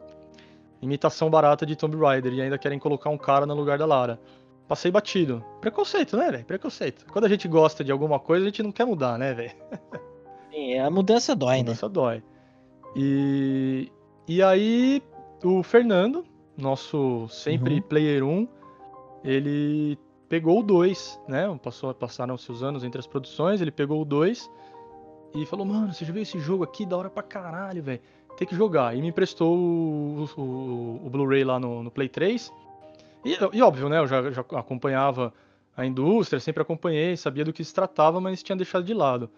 Imitação 0.80 1.28
barata 1.28 1.66
de 1.66 1.74
Tomb 1.74 1.96
Raider 1.96 2.32
e 2.32 2.40
ainda 2.40 2.56
querem 2.56 2.78
colocar 2.78 3.10
um 3.10 3.18
cara 3.18 3.44
no 3.44 3.54
lugar 3.54 3.78
da 3.78 3.84
Lara. 3.84 4.20
Passei 4.68 4.90
batido. 4.90 5.44
Preconceito, 5.60 6.16
né, 6.16 6.30
velho? 6.30 6.44
Preconceito. 6.44 7.04
Quando 7.10 7.24
a 7.24 7.28
gente 7.28 7.48
gosta 7.48 7.82
de 7.82 7.90
alguma 7.90 8.20
coisa, 8.20 8.44
a 8.44 8.48
gente 8.48 8.62
não 8.62 8.70
quer 8.70 8.84
mudar, 8.84 9.18
né, 9.18 9.34
velho? 9.34 9.54
Sim, 10.52 10.78
a 10.78 10.88
mudança 10.88 11.34
dói, 11.34 11.56
a 11.56 11.58
mudança 11.58 11.86
né? 11.88 11.92
dói. 11.92 12.22
E 12.94 13.90
e 14.28 14.42
aí, 14.42 15.02
o 15.42 15.62
Fernando, 15.62 16.24
nosso 16.56 17.26
sempre 17.28 17.76
uhum. 17.76 17.82
player 17.82 18.22
1, 18.22 18.48
ele 19.24 19.98
pegou 20.28 20.60
o 20.60 20.62
2, 20.62 21.20
né? 21.26 21.58
Passou, 21.62 21.94
passaram-se 21.94 22.52
os 22.52 22.62
anos 22.62 22.84
entre 22.84 22.98
as 22.98 23.06
produções, 23.06 23.60
ele 23.60 23.70
pegou 23.70 24.02
o 24.02 24.04
2 24.04 24.50
e 25.34 25.46
falou: 25.46 25.64
Mano, 25.64 25.92
você 25.92 26.04
já 26.04 26.12
viu 26.12 26.22
esse 26.22 26.38
jogo 26.38 26.64
aqui? 26.64 26.84
Da 26.84 26.96
hora 26.96 27.10
pra 27.10 27.22
caralho, 27.22 27.82
velho. 27.82 28.00
Tem 28.36 28.46
que 28.46 28.54
jogar. 28.54 28.96
E 28.96 29.00
me 29.00 29.08
emprestou 29.08 29.56
o, 29.56 30.28
o, 30.36 31.06
o 31.06 31.10
Blu-ray 31.10 31.42
lá 31.42 31.58
no, 31.58 31.82
no, 31.82 31.90
Play 31.90 32.08
3. 32.08 32.52
E, 33.24 33.36
e, 33.52 33.62
óbvio, 33.62 33.88
né? 33.88 33.98
Eu 33.98 34.06
já, 34.06 34.30
já 34.30 34.42
acompanhava 34.42 35.32
a 35.76 35.84
indústria, 35.84 36.38
sempre 36.38 36.62
acompanhei, 36.62 37.16
sabia 37.16 37.44
do 37.44 37.52
que 37.52 37.64
se 37.64 37.74
tratava, 37.74 38.20
mas 38.20 38.42
tinha 38.42 38.56
deixado 38.56 38.84
de 38.84 38.94
lado. 38.94 39.30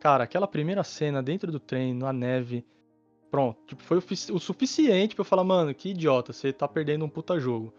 Cara, 0.00 0.24
aquela 0.24 0.48
primeira 0.48 0.82
cena 0.82 1.22
dentro 1.22 1.52
do 1.52 1.60
trem, 1.60 1.92
na 1.94 2.12
neve 2.12 2.64
Pronto, 3.30 3.58
tipo, 3.66 3.82
foi 3.82 3.98
o, 3.98 4.02
o 4.34 4.40
suficiente 4.40 5.14
para 5.14 5.22
eu 5.22 5.24
falar, 5.24 5.44
mano, 5.44 5.72
que 5.74 5.90
idiota, 5.90 6.32
você 6.32 6.52
tá 6.52 6.66
perdendo 6.66 7.04
um 7.04 7.08
puta 7.08 7.38
jogo. 7.38 7.72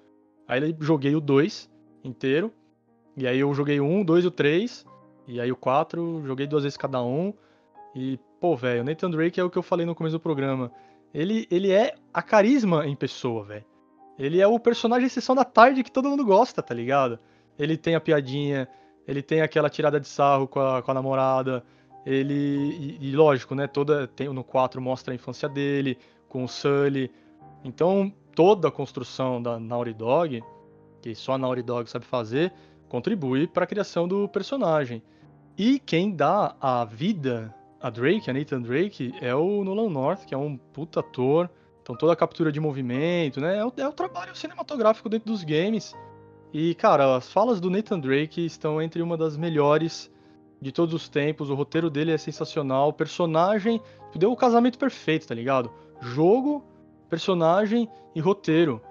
Aí 0.48 0.62
eu 0.70 0.75
joguei 0.79 1.15
o 1.15 1.20
2 1.20 1.70
inteiro, 2.03 2.51
e 3.17 3.27
aí 3.27 3.39
eu 3.39 3.53
joguei 3.53 3.79
o 3.79 3.86
1, 3.86 4.03
2 4.03 4.24
e 4.24 4.27
o 4.27 4.31
3, 4.31 4.86
e 5.27 5.39
aí 5.41 5.51
o 5.51 5.55
4, 5.55 6.24
joguei 6.25 6.48
duas 6.48 6.63
vezes 6.63 6.77
cada 6.77 7.03
um. 7.03 7.34
E, 7.93 8.17
pô, 8.39 8.55
velho, 8.55 8.81
o 8.81 8.84
Nathan 8.84 9.10
Drake 9.10 9.39
é 9.39 9.43
o 9.43 9.50
que 9.50 9.58
eu 9.58 9.63
falei 9.63 9.86
no 9.86 9.93
começo 9.93 10.17
do 10.17 10.22
programa. 10.22 10.72
Ele, 11.13 11.46
ele 11.51 11.72
é 11.72 11.96
a 12.13 12.22
carisma 12.22 12.88
em 12.88 12.96
pessoa, 12.96 13.43
velho. 13.43 13.65
Ele 14.17 14.39
é 14.39 14.48
o 14.48 14.60
personagem 14.60 15.10
sessão 15.10 15.36
da 15.36 15.43
tarde 15.43 15.84
que 15.84 15.91
todo 15.91 16.10
mundo 16.10 16.24
gosta, 16.24 16.62
tá 16.62 16.74
ligado? 16.74 17.20
Ele 17.58 17.75
tem 17.75 17.96
a 17.96 18.00
piadinha, 18.00 18.67
ele 19.08 19.22
tem 19.22 19.41
aquela 19.41 19.70
tirada 19.70 20.00
de 20.00 20.08
sarro 20.08 20.48
com 20.48 20.60
a, 20.60 20.81
com 20.81 20.91
a 20.91 20.93
namorada, 20.93 21.63
ele 22.05 22.98
e, 23.00 23.10
e, 23.10 23.15
lógico, 23.15 23.55
né, 23.55 23.67
toda 23.67 24.08
tem 24.08 24.27
no 24.29 24.43
4 24.43 24.81
mostra 24.81 25.13
a 25.13 25.15
infância 25.15 25.48
dele 25.48 25.98
com 26.27 26.43
o 26.43 26.48
Sully. 26.48 27.12
Então, 27.63 28.12
toda 28.36 28.67
a 28.70 28.72
construção 28.72 29.41
da 29.41 29.60
Naughty 29.60 29.93
Dog, 29.93 30.43
que 31.01 31.13
só 31.13 31.34
a 31.34 31.38
Naughty 31.38 31.62
Dog 31.62 31.89
sabe 31.89 32.05
fazer, 32.05 32.51
contribui 32.89 33.48
para 33.48 33.63
a 33.63 33.67
criação 33.67 34.08
do 34.08 34.27
personagem. 34.27 35.01
E 35.58 35.79
quem 35.79 36.15
dá 36.15 36.55
a 36.60 36.86
vida 36.86 37.53
a 37.81 37.89
Drake, 37.89 38.29
a 38.29 38.34
Nathan 38.34 38.62
Drake, 38.62 39.13
é 39.22 39.34
o 39.34 39.63
Nolan 39.63 39.89
North, 39.89 40.25
que 40.25 40.34
é 40.34 40.38
um 40.38 40.55
puta 40.55 41.00
ator. 41.00 41.50
Então 41.81 41.96
toda 41.96 42.13
a 42.13 42.15
captura 42.15 42.51
de 42.51 42.60
movimento, 42.60 43.41
né? 43.41 43.58
É 43.58 43.65
o, 43.65 43.74
é 43.75 43.88
o 43.88 43.91
trabalho 43.91 44.36
cinematográfico 44.36 45.10
dentro 45.10 45.31
dos 45.31 45.43
games. 45.43 45.96
E, 46.53 46.75
cara, 46.75 47.15
as 47.15 47.31
falas 47.31 47.60
do 47.60 47.70
Nathan 47.70 48.00
Drake 48.00 48.46
estão 48.46 48.81
entre 48.81 49.01
uma 49.01 49.17
das 49.17 49.36
melhores 49.36 50.10
de 50.61 50.71
todos 50.71 50.93
os 50.93 51.09
tempos. 51.09 51.49
O 51.49 51.55
roteiro 51.55 51.89
dele 51.89 52.11
é 52.11 52.17
sensacional. 52.17 52.89
O 52.89 52.93
personagem 52.93 53.81
deu 54.15 54.31
o 54.31 54.35
casamento 54.35 54.77
perfeito, 54.77 55.27
tá 55.27 55.33
ligado? 55.33 55.71
Jogo, 55.99 56.63
personagem 57.09 57.89
e 58.15 58.19
roteiro. 58.19 58.81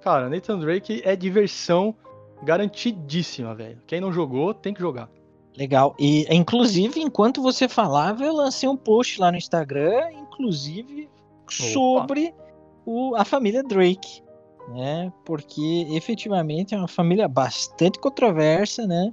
Cara, 0.00 0.28
Nathan 0.28 0.58
Drake 0.58 1.02
é 1.04 1.14
diversão 1.14 1.94
garantidíssima, 2.42 3.54
velho. 3.54 3.78
Quem 3.86 4.00
não 4.00 4.12
jogou, 4.12 4.52
tem 4.54 4.74
que 4.74 4.80
jogar. 4.80 5.08
Legal. 5.56 5.94
E 5.98 6.26
inclusive, 6.34 7.00
enquanto 7.00 7.42
você 7.42 7.68
falava, 7.68 8.24
eu 8.24 8.32
lancei 8.32 8.68
um 8.68 8.76
post 8.76 9.20
lá 9.20 9.30
no 9.30 9.36
Instagram, 9.36 10.10
inclusive 10.12 11.08
Opa. 11.42 11.52
sobre 11.52 12.34
o, 12.86 13.14
a 13.16 13.24
família 13.24 13.62
Drake, 13.62 14.22
né? 14.68 15.12
Porque 15.24 15.86
efetivamente 15.90 16.74
é 16.74 16.78
uma 16.78 16.88
família 16.88 17.28
bastante 17.28 17.98
controversa, 17.98 18.86
né? 18.86 19.12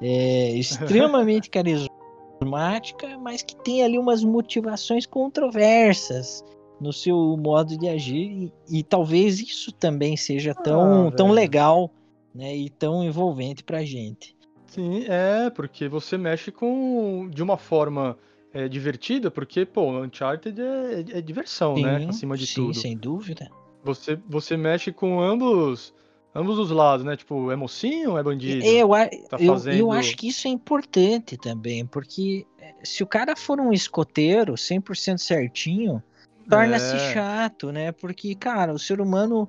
É, 0.00 0.52
extremamente 0.52 1.48
carismática, 1.50 3.18
mas 3.18 3.42
que 3.42 3.56
tem 3.56 3.82
ali 3.82 3.98
umas 3.98 4.24
motivações 4.24 5.06
controversas 5.06 6.44
no 6.80 6.92
seu 6.92 7.36
modo 7.36 7.76
de 7.76 7.88
agir 7.88 8.52
e, 8.68 8.78
e 8.78 8.82
talvez 8.82 9.38
isso 9.38 9.70
também 9.72 10.16
seja 10.16 10.54
tão, 10.54 11.08
ah, 11.08 11.12
tão 11.12 11.30
legal 11.30 11.90
né, 12.34 12.56
e 12.56 12.70
tão 12.70 13.04
envolvente 13.04 13.62
pra 13.62 13.84
gente. 13.84 14.34
Sim, 14.66 15.04
é, 15.08 15.50
porque 15.50 15.88
você 15.88 16.16
mexe 16.16 16.50
com 16.50 17.28
de 17.28 17.42
uma 17.42 17.58
forma 17.58 18.16
é, 18.52 18.68
divertida, 18.68 19.30
porque, 19.30 19.66
pô, 19.66 20.00
Uncharted 20.00 20.60
é, 20.60 21.18
é 21.18 21.20
diversão, 21.20 21.74
né, 21.74 21.98
sim, 21.98 22.04
né? 22.04 22.10
Acima 22.10 22.36
de 22.36 22.46
sim, 22.46 22.54
tudo. 22.54 22.74
Sim, 22.74 22.80
sem 22.80 22.96
dúvida. 22.96 23.50
Você, 23.82 24.18
você 24.28 24.56
mexe 24.56 24.92
com 24.92 25.20
ambos 25.20 25.92
ambos 26.34 26.58
os 26.58 26.70
lados, 26.70 27.04
né? 27.04 27.16
Tipo, 27.16 27.50
é 27.50 27.56
mocinho 27.56 28.12
ou 28.12 28.18
é 28.18 28.22
bandido? 28.22 28.64
Eu, 28.64 28.88
tá 29.28 29.36
eu, 29.38 29.52
fazendo... 29.54 29.76
eu 29.76 29.92
acho 29.92 30.16
que 30.16 30.28
isso 30.28 30.46
é 30.46 30.50
importante 30.50 31.36
também, 31.36 31.84
porque 31.86 32.46
eh, 32.60 32.74
se 32.82 33.02
o 33.02 33.06
cara 33.06 33.36
for 33.36 33.60
um 33.60 33.72
escoteiro 33.72 34.54
100% 34.54 35.18
certinho, 35.18 36.02
torna-se 36.48 36.96
é. 36.96 37.12
chato, 37.12 37.70
né? 37.72 37.92
Porque, 37.92 38.34
cara, 38.34 38.72
o 38.72 38.78
ser 38.78 39.00
humano 39.00 39.48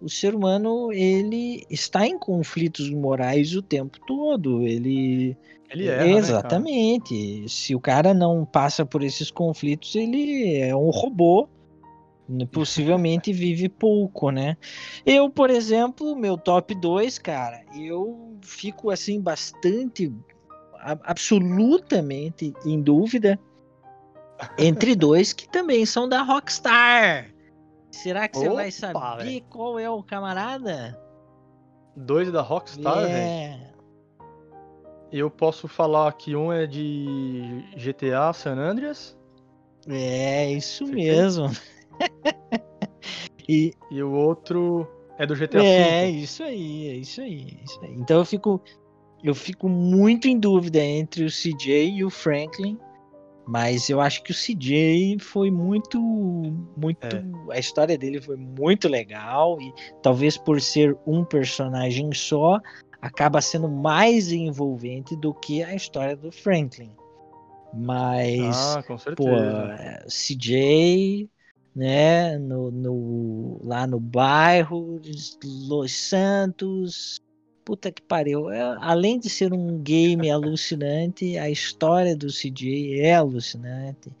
o 0.00 0.08
ser 0.08 0.34
humano 0.34 0.92
ele 0.92 1.64
está 1.70 2.04
em 2.04 2.18
conflitos 2.18 2.90
morais 2.90 3.54
o 3.54 3.62
tempo 3.62 3.98
todo. 4.04 4.62
Ele 4.62 5.36
ele 5.70 5.88
erra, 5.88 6.04
né, 6.04 6.12
exatamente. 6.12 7.40
Né, 7.42 7.48
Se 7.48 7.74
o 7.74 7.80
cara 7.80 8.12
não 8.12 8.44
passa 8.44 8.84
por 8.84 9.02
esses 9.02 9.30
conflitos, 9.30 9.94
ele 9.94 10.58
é 10.58 10.74
um 10.76 10.90
robô. 10.90 11.48
Né, 12.32 12.46
possivelmente 12.46 13.30
vive 13.30 13.68
pouco, 13.68 14.30
né? 14.30 14.56
Eu, 15.04 15.28
por 15.28 15.50
exemplo, 15.50 16.16
meu 16.16 16.38
top 16.38 16.74
2, 16.74 17.18
cara, 17.18 17.62
eu 17.78 18.38
fico 18.40 18.90
assim 18.90 19.20
bastante 19.20 20.10
absolutamente 20.80 22.54
em 22.64 22.80
dúvida 22.80 23.38
entre 24.58 24.96
dois 24.96 25.32
que 25.34 25.46
também 25.46 25.84
são 25.84 26.08
da 26.08 26.22
Rockstar. 26.22 27.30
Será 27.90 28.26
que 28.26 28.38
você 28.38 28.48
vai 28.48 28.70
saber 28.70 29.24
véio. 29.24 29.44
qual 29.50 29.78
é 29.78 29.90
o 29.90 30.02
camarada? 30.02 30.98
Dois 31.94 32.32
da 32.32 32.40
Rockstar, 32.40 33.04
é. 33.04 33.08
velho? 33.08 33.72
Eu 35.12 35.30
posso 35.30 35.68
falar 35.68 36.10
que 36.14 36.34
um 36.34 36.50
é 36.50 36.66
de 36.66 37.62
GTA 37.76 38.32
San 38.32 38.56
Andreas. 38.56 39.14
É, 39.86 40.50
isso 40.50 40.86
você 40.86 40.92
mesmo. 40.92 41.50
e, 43.48 43.72
e 43.90 44.02
o 44.02 44.12
outro 44.12 44.88
é 45.18 45.26
do 45.26 45.34
GTA 45.34 45.62
É, 45.62 46.10
isso 46.10 46.42
aí, 46.42 46.88
é 46.88 46.94
isso 46.94 47.20
aí, 47.20 47.58
é 47.60 47.64
isso 47.64 47.80
aí. 47.82 47.94
Então 47.94 48.18
eu 48.18 48.24
fico 48.24 48.62
eu 49.22 49.34
fico 49.34 49.68
muito 49.68 50.26
em 50.26 50.38
dúvida 50.38 50.80
entre 50.80 51.24
o 51.24 51.30
CJ 51.30 51.90
e 51.90 52.04
o 52.04 52.10
Franklin. 52.10 52.78
Mas 53.46 53.90
eu 53.90 54.00
acho 54.00 54.22
que 54.22 54.30
o 54.30 54.34
CJ 54.34 55.18
foi 55.18 55.50
muito, 55.50 56.00
muito, 56.76 57.04
é. 57.04 57.24
a 57.50 57.58
história 57.58 57.98
dele 57.98 58.20
foi 58.20 58.36
muito 58.36 58.88
legal 58.88 59.60
e 59.60 59.72
talvez 60.00 60.36
por 60.38 60.60
ser 60.60 60.96
um 61.04 61.24
personagem 61.24 62.12
só, 62.12 62.60
acaba 63.00 63.40
sendo 63.40 63.68
mais 63.68 64.30
envolvente 64.30 65.16
do 65.16 65.34
que 65.34 65.62
a 65.62 65.74
história 65.74 66.16
do 66.16 66.30
Franklin. 66.30 66.94
Mas, 67.74 68.76
ah, 68.76 68.82
com 68.84 68.96
certeza. 68.96 69.28
pô, 69.28 70.08
CJ, 70.08 71.28
né, 71.74 72.38
no, 72.38 72.70
no, 72.70 73.60
lá 73.64 73.86
no 73.86 73.98
bairro, 73.98 75.00
Los 75.68 75.92
Santos, 75.92 77.20
puta 77.64 77.90
que 77.90 78.02
pariu. 78.02 78.50
É, 78.50 78.76
além 78.80 79.18
de 79.18 79.30
ser 79.30 79.52
um 79.52 79.78
game 79.78 80.30
alucinante, 80.30 81.38
a 81.38 81.48
história 81.48 82.16
do 82.16 82.28
CJ 82.28 83.00
é 83.00 83.14
alucinante. 83.14 84.12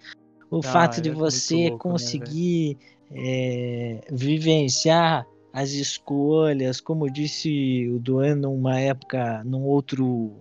O 0.50 0.58
ah, 0.58 0.62
fato 0.62 1.00
de 1.00 1.10
é 1.10 1.12
você 1.12 1.68
louco, 1.70 1.88
né, 1.88 1.92
conseguir 1.92 2.78
né, 3.10 3.16
é, 3.16 4.00
vivenciar 4.10 5.26
as 5.52 5.72
escolhas, 5.72 6.80
como 6.80 7.10
disse 7.10 7.86
o 7.88 7.98
Duan 7.98 8.36
numa 8.36 8.80
época, 8.80 9.42
num 9.44 9.64
outro 9.64 10.32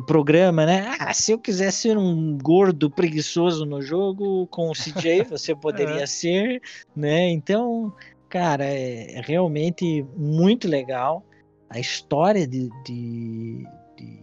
programa, 0.00 0.66
né? 0.66 0.94
Ah, 0.98 1.12
se 1.14 1.32
eu 1.32 1.38
quiser 1.38 1.70
ser 1.72 1.96
um 1.96 2.36
gordo 2.38 2.90
preguiçoso 2.90 3.64
no 3.64 3.80
jogo 3.80 4.46
com 4.48 4.70
o 4.70 4.74
CJ, 4.74 5.24
você 5.30 5.54
poderia 5.54 6.02
é. 6.02 6.06
ser, 6.06 6.60
né? 6.94 7.30
Então, 7.30 7.92
cara, 8.28 8.64
é 8.64 9.20
realmente 9.24 10.04
muito 10.16 10.68
legal 10.68 11.24
a 11.70 11.78
história 11.78 12.46
de, 12.46 12.68
de, 12.84 13.66
de, 13.96 14.18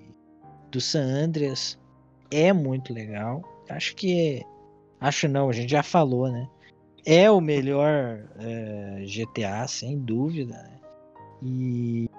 do 0.72 0.80
San 0.80 1.04
Andreas 1.04 1.78
é 2.32 2.52
muito 2.54 2.94
legal. 2.94 3.42
Acho 3.70 3.96
que. 3.96 4.44
Acho 5.00 5.28
não, 5.28 5.50
a 5.50 5.54
gente 5.54 5.72
já 5.72 5.84
falou, 5.84 6.32
né? 6.32 6.48
É 7.06 7.30
o 7.30 7.42
melhor 7.42 8.24
é, 8.40 9.06
GTA, 9.06 9.68
sem 9.68 10.00
dúvida. 10.00 10.54
Né? 10.54 10.80
E 11.44 12.10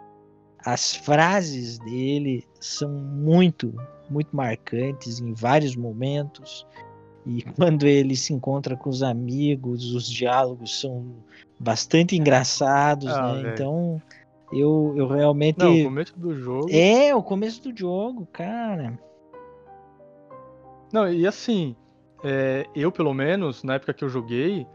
as 0.64 0.94
frases 0.94 1.78
dele 1.78 2.44
são 2.58 2.90
muito, 2.90 3.74
muito 4.08 4.34
marcantes 4.34 5.20
em 5.20 5.32
vários 5.34 5.76
momentos. 5.76 6.66
E 7.26 7.42
quando 7.56 7.86
ele 7.86 8.16
se 8.16 8.32
encontra 8.32 8.76
com 8.76 8.88
os 8.88 9.02
amigos, 9.02 9.94
os 9.94 10.08
diálogos 10.08 10.80
são 10.80 11.14
bastante 11.58 12.16
engraçados, 12.16 13.08
ah, 13.08 13.34
né? 13.34 13.52
Então 13.52 14.00
eu, 14.52 14.94
eu 14.96 15.06
realmente. 15.06 15.58
Não, 15.58 15.74
o 15.74 15.84
começo 15.84 16.18
do 16.18 16.38
jogo. 16.38 16.68
É, 16.70 17.14
o 17.14 17.22
começo 17.22 17.62
do 17.62 17.78
jogo, 17.78 18.26
cara. 18.32 18.98
Não, 20.92 21.12
e 21.12 21.26
assim, 21.26 21.74
é, 22.22 22.66
eu 22.74 22.92
pelo 22.92 23.12
menos, 23.12 23.64
na 23.64 23.74
época 23.74 23.92
que 23.92 24.04
eu 24.04 24.08
joguei, 24.08 24.66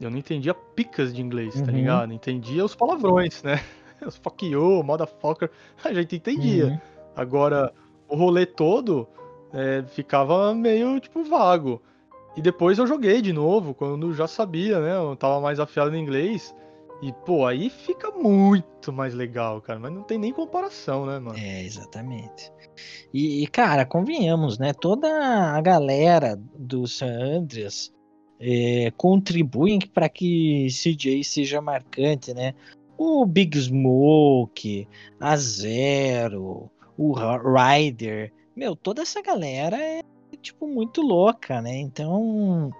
eu 0.00 0.10
não 0.10 0.18
entendia 0.18 0.52
picas 0.52 1.14
de 1.14 1.22
inglês, 1.22 1.54
tá 1.54 1.60
uhum. 1.60 1.66
tá 1.66 1.72
ligado? 1.72 2.12
Entendia 2.12 2.64
os 2.64 2.74
palavrões, 2.74 3.42
né? 3.42 3.60
Os 4.06 4.16
fuck 4.22 4.46
you, 4.46 4.82
motherfucker, 4.82 5.50
a 5.84 5.92
gente 5.92 6.16
entendia. 6.16 6.66
Uhum. 6.66 6.80
Agora, 7.16 7.72
o 8.08 8.16
rolê 8.16 8.46
todo 8.46 9.08
é, 9.52 9.82
ficava 9.88 10.54
meio, 10.54 11.00
tipo, 11.00 11.24
vago. 11.24 11.82
E 12.36 12.42
depois 12.42 12.78
eu 12.78 12.86
joguei 12.86 13.20
de 13.20 13.32
novo, 13.32 13.74
quando 13.74 14.14
já 14.14 14.28
sabia, 14.28 14.78
né? 14.78 14.96
Eu 14.96 15.16
tava 15.16 15.40
mais 15.40 15.58
afiado 15.58 15.96
em 15.96 16.00
inglês. 16.00 16.54
E, 17.00 17.12
pô, 17.12 17.46
aí 17.46 17.70
fica 17.70 18.10
muito 18.10 18.92
mais 18.92 19.14
legal, 19.14 19.60
cara. 19.60 19.78
Mas 19.78 19.92
não 19.92 20.02
tem 20.02 20.18
nem 20.18 20.32
comparação, 20.32 21.06
né, 21.06 21.18
mano? 21.18 21.38
É, 21.38 21.64
exatamente. 21.64 22.52
E, 23.12 23.42
e 23.42 23.46
cara, 23.46 23.84
convenhamos, 23.84 24.58
né? 24.58 24.72
Toda 24.72 25.08
a 25.08 25.60
galera 25.60 26.38
do 26.56 26.86
San 26.86 27.10
Andreas 27.10 27.92
é, 28.40 28.92
contribuem 28.96 29.80
para 29.80 30.08
que 30.08 30.68
CJ 30.70 31.24
seja 31.24 31.60
marcante, 31.60 32.32
né? 32.34 32.54
O 32.98 33.24
Big 33.24 33.56
Smoke, 33.56 34.88
a 35.20 35.36
Zero, 35.36 36.68
o 36.96 37.12
Ryder. 37.12 38.32
Meu, 38.56 38.74
toda 38.74 39.02
essa 39.02 39.22
galera 39.22 39.80
é, 39.80 40.02
tipo, 40.42 40.66
muito 40.66 41.00
louca, 41.00 41.62
né? 41.62 41.76
Então, 41.76 42.72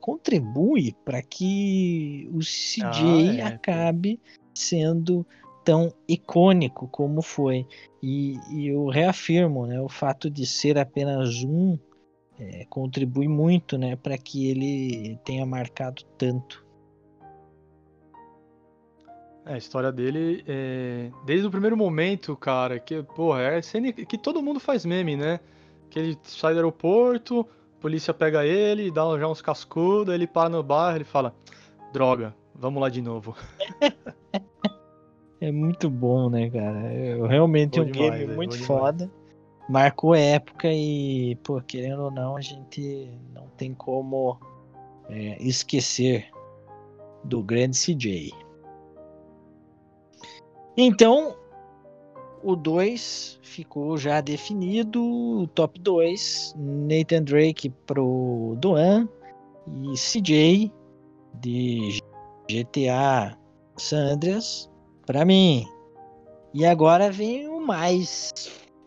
contribui 0.00 0.94
para 1.04 1.22
que 1.22 2.28
o 2.34 2.40
CJ 2.40 3.30
ah, 3.30 3.34
é. 3.34 3.42
acabe 3.42 4.20
sendo 4.54 5.26
tão 5.64 5.92
icônico 6.06 6.88
como 6.88 7.22
foi. 7.22 7.66
E, 8.02 8.36
e, 8.50 8.66
eu 8.66 8.88
reafirmo, 8.88 9.66
né, 9.66 9.80
o 9.80 9.88
fato 9.88 10.28
de 10.28 10.44
ser 10.44 10.76
apenas 10.76 11.42
um 11.44 11.78
é, 12.38 12.64
contribui 12.68 13.28
muito 13.28 13.78
né, 13.78 13.94
para 13.96 14.18
que 14.18 14.50
ele 14.50 15.18
tenha 15.24 15.46
marcado 15.46 16.02
tanto. 16.18 16.61
É, 19.44 19.54
a 19.54 19.58
história 19.58 19.90
dele, 19.90 20.44
é... 20.46 21.10
desde 21.24 21.46
o 21.46 21.50
primeiro 21.50 21.76
momento, 21.76 22.36
cara, 22.36 22.78
que, 22.78 23.02
porra, 23.02 23.42
é 23.42 23.62
cena 23.62 23.92
que 23.92 24.16
todo 24.16 24.42
mundo 24.42 24.60
faz 24.60 24.84
meme, 24.84 25.16
né? 25.16 25.40
Que 25.90 25.98
ele 25.98 26.18
sai 26.22 26.52
do 26.52 26.58
aeroporto, 26.58 27.46
polícia 27.80 28.14
pega 28.14 28.46
ele, 28.46 28.90
dá 28.90 29.02
já 29.18 29.26
uns 29.26 29.42
cascudos, 29.42 30.14
ele 30.14 30.26
para 30.26 30.48
no 30.48 30.62
bairro 30.62 31.02
e 31.02 31.04
fala: 31.04 31.34
Droga, 31.92 32.34
vamos 32.54 32.80
lá 32.80 32.88
de 32.88 33.02
novo. 33.02 33.34
é 35.40 35.50
muito 35.50 35.90
bom, 35.90 36.30
né, 36.30 36.48
cara? 36.48 36.94
Eu, 36.94 37.26
realmente 37.26 37.78
é 37.78 37.82
um 37.82 37.86
demais, 37.86 38.10
game 38.12 38.32
é, 38.32 38.36
muito 38.36 38.62
foda. 38.62 39.06
Demais. 39.06 39.22
Marcou 39.68 40.14
época 40.14 40.68
e, 40.72 41.36
pô, 41.42 41.60
querendo 41.60 42.02
ou 42.04 42.10
não, 42.10 42.36
a 42.36 42.40
gente 42.40 43.08
não 43.32 43.46
tem 43.56 43.74
como 43.74 44.38
é, 45.08 45.36
esquecer 45.42 46.28
do 47.24 47.42
grande 47.42 47.76
CJ. 47.76 48.32
Então, 50.76 51.36
o 52.42 52.56
2 52.56 53.38
ficou 53.42 53.96
já 53.96 54.20
definido, 54.20 55.02
o 55.02 55.46
top 55.48 55.78
2, 55.80 56.54
Nathan 56.56 57.22
Drake 57.22 57.70
pro 57.86 58.56
Duan 58.58 59.08
e 59.84 59.94
CJ 59.94 60.72
de 61.40 61.98
GTA 62.50 63.38
San 63.76 64.12
Andreas 64.12 64.70
para 65.06 65.24
mim. 65.24 65.66
E 66.54 66.66
agora 66.66 67.10
vem 67.10 67.48
o 67.48 67.60
mais 67.60 68.32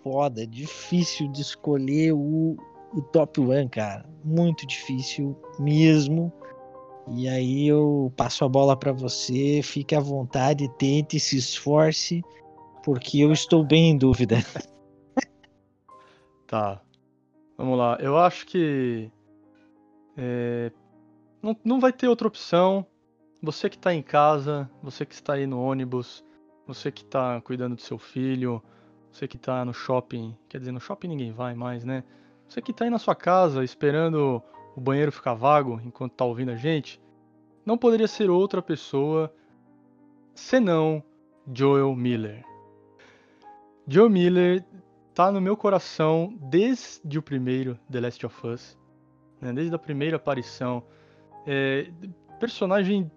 foda, 0.04 0.46
difícil 0.46 1.28
de 1.32 1.42
escolher 1.42 2.14
o, 2.14 2.56
o 2.94 3.02
top 3.12 3.42
1, 3.42 3.70
cara. 3.70 4.06
Muito 4.24 4.68
difícil 4.68 5.36
mesmo. 5.60 6.32
E 7.08 7.28
aí 7.28 7.68
eu 7.68 8.12
passo 8.18 8.44
a 8.44 8.50
bola 8.50 8.76
para 8.76 8.92
você, 8.92 9.62
fique 9.64 9.94
à 9.94 10.00
vontade, 10.00 10.68
tente, 10.78 11.20
se 11.20 11.38
esforce 11.38 12.24
porque 12.86 13.18
eu 13.18 13.32
estou 13.32 13.64
bem 13.64 13.90
em 13.90 13.98
dúvida. 13.98 14.38
tá. 16.46 16.80
Vamos 17.58 17.80
lá. 17.80 17.98
Eu 18.00 18.16
acho 18.16 18.46
que. 18.46 19.12
É, 20.16 20.72
não, 21.42 21.58
não 21.66 21.80
vai 21.80 21.92
ter 21.92 22.08
outra 22.08 22.28
opção. 22.28 22.86
Você 23.42 23.72
que 23.72 23.76
está 23.76 23.92
em 23.92 24.04
casa, 24.04 24.70
você 24.84 25.04
que 25.04 25.16
está 25.16 25.34
aí 25.34 25.48
no 25.48 25.60
ônibus, 25.60 26.24
você 26.68 26.92
que 26.92 27.02
está 27.02 27.42
cuidando 27.42 27.76
do 27.76 27.82
seu 27.82 27.98
filho, 27.98 28.62
você 29.12 29.28
que 29.28 29.36
está 29.36 29.66
no 29.66 29.74
shopping, 29.74 30.38
quer 30.48 30.60
dizer, 30.60 30.72
no 30.72 30.80
shopping 30.80 31.08
ninguém 31.08 31.32
vai 31.32 31.56
mais, 31.56 31.84
né? 31.84 32.04
Você 32.48 32.62
que 32.62 32.72
está 32.72 32.86
aí 32.86 32.92
na 32.92 33.00
sua 33.00 33.16
casa 33.16 33.64
esperando 33.64 34.42
o 34.76 34.82
banheiro 34.82 35.12
ficar 35.12 35.34
vago 35.34 35.80
enquanto 35.86 36.12
está 36.12 36.26
ouvindo 36.26 36.52
a 36.52 36.56
gente, 36.56 37.02
não 37.66 37.78
poderia 37.78 38.08
ser 38.08 38.30
outra 38.30 38.62
pessoa 38.62 39.34
senão 40.34 41.02
Joel 41.52 41.96
Miller. 41.96 42.44
Joel 43.88 44.10
Miller 44.10 44.66
tá 45.14 45.32
no 45.32 45.40
meu 45.40 45.56
coração 45.56 46.38
desde 46.42 47.18
o 47.18 47.22
primeiro 47.22 47.80
The 47.90 48.02
Last 48.02 48.26
of 48.26 48.48
Us, 48.48 48.78
né? 49.40 49.54
desde 49.54 49.74
a 49.74 49.80
primeira 49.80 50.18
aparição. 50.18 50.84
É, 51.48 51.90
personagem 52.40 53.10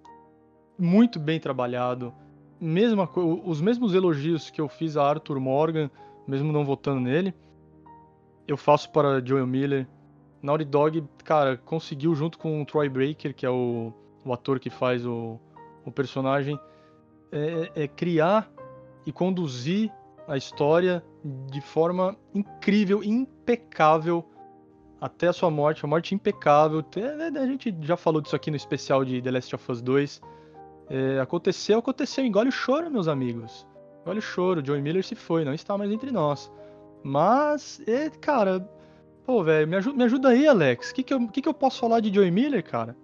muito 0.79 1.19
bem 1.19 1.41
trabalhado, 1.41 2.15
mesma 2.61 3.09
os 3.17 3.61
mesmos 3.61 3.95
elogios 3.95 4.49
que 4.49 4.61
eu 4.61 4.69
fiz 4.69 4.97
a 4.97 5.03
Arthur 5.03 5.41
Morgan, 5.41 5.91
mesmo 6.27 6.53
não 6.53 6.65
votando 6.65 7.01
nele, 7.01 7.35
eu 8.47 8.57
faço 8.57 8.91
para 8.91 9.25
Joel 9.25 9.47
Miller. 9.47 9.87
Naughty 10.43 10.65
Dog, 10.65 11.05
cara, 11.25 11.57
conseguiu 11.57 12.15
junto 12.15 12.39
com 12.39 12.63
o 12.63 12.67
Troy 12.67 12.89
Breaker, 12.89 13.35
que 13.35 13.45
é 13.45 13.51
o, 13.51 13.93
o 14.25 14.33
ator 14.33 14.61
que 14.61 14.71
faz 14.71 15.05
o, 15.05 15.39
o 15.85 15.91
personagem, 15.91 16.59
é, 17.33 17.85
é 17.85 17.89
criar 17.89 18.51
e 19.05 19.13
conduzir 19.13 19.93
a 20.27 20.37
história 20.37 21.03
de 21.51 21.61
forma 21.61 22.17
incrível, 22.35 23.03
impecável, 23.03 24.25
até 25.01 25.29
a 25.29 25.33
sua 25.33 25.51
morte, 25.51 25.85
a 25.85 25.89
morte 25.89 26.15
impecável. 26.15 26.85
Né, 26.95 27.41
a 27.41 27.47
gente 27.47 27.75
já 27.81 27.97
falou 27.97 28.21
disso 28.21 28.37
aqui 28.37 28.51
no 28.51 28.57
especial 28.57 29.05
de 29.05 29.23
The 29.23 29.31
Last 29.31 29.55
of 29.55 29.73
Us 29.73 29.81
2. 29.81 30.21
É, 30.91 31.21
aconteceu, 31.21 31.79
aconteceu. 31.79 32.25
Engole 32.25 32.49
o 32.49 32.53
choro, 32.53 32.91
meus 32.91 33.09
amigos. 33.09 33.67
Engole 34.03 34.19
o 34.19 34.23
choro. 34.23 34.65
Joey 34.65 34.83
Miller 34.83 35.05
se 35.05 35.15
foi, 35.15 35.45
não 35.45 35.55
está 35.55 35.79
mais 35.79 35.91
entre 35.91 36.11
nós. 36.11 36.53
Mas, 37.03 37.81
é, 37.87 38.11
cara, 38.11 38.69
pô, 39.29 39.45
velho, 39.45 39.69
me 39.69 39.77
ajuda, 39.77 39.97
me 39.99 40.05
ajuda 40.05 40.29
aí, 40.31 40.49
Alex. 40.49 40.89
O 40.91 40.95
que, 40.95 41.03
que, 41.03 41.13
eu, 41.13 41.29
que, 41.29 41.43
que 41.43 41.49
eu 41.49 41.53
posso 41.53 41.79
falar 41.79 42.01
de 42.01 42.13
Joey 42.13 42.31
Miller, 42.31 42.65
cara? 42.65 42.97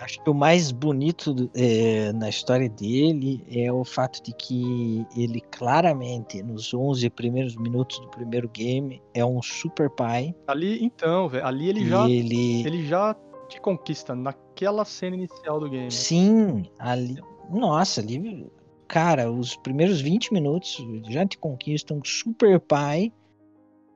Acho 0.00 0.22
que 0.22 0.30
o 0.30 0.34
mais 0.34 0.70
bonito 0.70 1.50
é, 1.52 2.12
na 2.12 2.28
história 2.28 2.68
dele 2.68 3.44
é 3.50 3.70
o 3.72 3.84
fato 3.84 4.22
de 4.22 4.32
que 4.32 5.04
ele 5.16 5.40
claramente, 5.50 6.40
nos 6.44 6.72
11 6.72 7.10
primeiros 7.10 7.56
minutos 7.56 7.98
do 7.98 8.08
primeiro 8.08 8.48
game, 8.48 9.02
é 9.12 9.24
um 9.24 9.42
super 9.42 9.90
pai. 9.90 10.32
Ali, 10.46 10.82
então, 10.82 11.28
velho, 11.28 11.44
ali 11.44 11.68
ele 11.68 11.88
já, 11.88 12.08
ele... 12.08 12.64
ele 12.64 12.86
já 12.86 13.16
te 13.48 13.60
conquista 13.60 14.14
naquela 14.14 14.84
cena 14.84 15.16
inicial 15.16 15.58
do 15.58 15.68
game. 15.68 15.90
Sim, 15.90 16.62
ali. 16.78 17.16
Nossa, 17.50 18.00
ali. 18.00 18.46
Cara, 18.86 19.30
os 19.30 19.56
primeiros 19.56 20.00
20 20.00 20.32
minutos 20.32 20.84
já 21.08 21.26
te 21.26 21.36
conquistam 21.36 21.96
um 21.98 22.04
super 22.04 22.60
pai 22.60 23.12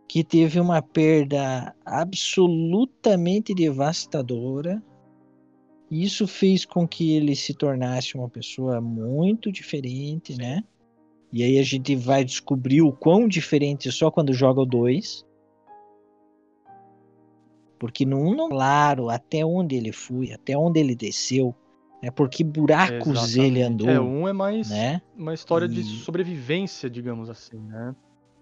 que 0.09 0.23
teve 0.23 0.61
uma 0.61 0.81
perda 0.81 1.75
absolutamente 1.85 3.55
devastadora 3.55 4.83
isso 5.90 6.27
fez 6.27 6.64
com 6.64 6.87
que 6.87 7.12
ele 7.12 7.37
se 7.37 7.55
tornasse 7.55 8.16
uma 8.16 8.29
pessoa 8.29 8.81
muito 8.81 9.53
diferente, 9.53 10.37
né? 10.37 10.62
E 11.33 11.42
aí 11.42 11.59
a 11.59 11.62
gente 11.62 11.95
vai 11.95 12.25
descobrir 12.25 12.83
o 12.83 12.92
quão 12.92 13.29
diferente 13.29 13.90
só 13.92 14.11
quando 14.11 14.33
joga 14.33 14.61
o 14.61 14.66
2. 14.66 15.25
Porque 17.79 18.05
no 18.05 18.19
1 18.19 18.35
não 18.35 18.49
claro 18.49 19.11
até 19.11 19.45
onde 19.45 19.77
ele 19.77 19.92
foi, 19.92 20.33
até 20.33 20.57
onde 20.57 20.81
ele 20.81 20.97
desceu, 20.97 21.55
né? 22.03 22.11
Por 22.11 22.29
que 22.29 22.42
buracos 22.42 23.07
Exatamente. 23.07 23.40
ele 23.40 23.62
andou. 23.62 23.88
É, 23.88 24.01
1 24.01 24.29
é 24.29 24.33
mais 24.33 24.71
né? 24.71 25.03
uma 25.16 25.35
história 25.35 25.66
e... 25.66 25.69
de 25.69 25.85
sobrevivência, 25.85 26.90
digamos 26.90 27.31
assim, 27.31 27.59
né? 27.59 27.95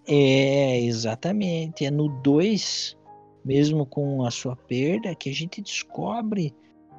É, 0.07 0.81
exatamente. 0.81 1.85
É 1.85 1.91
no 1.91 2.09
2, 2.09 2.97
mesmo 3.45 3.87
com 3.87 4.25
a 4.25 4.31
sua 4.31 4.57
perda, 4.57 5.15
que 5.15 5.31
a 5.31 5.35
gente 5.35 5.61
descobre 5.61 6.55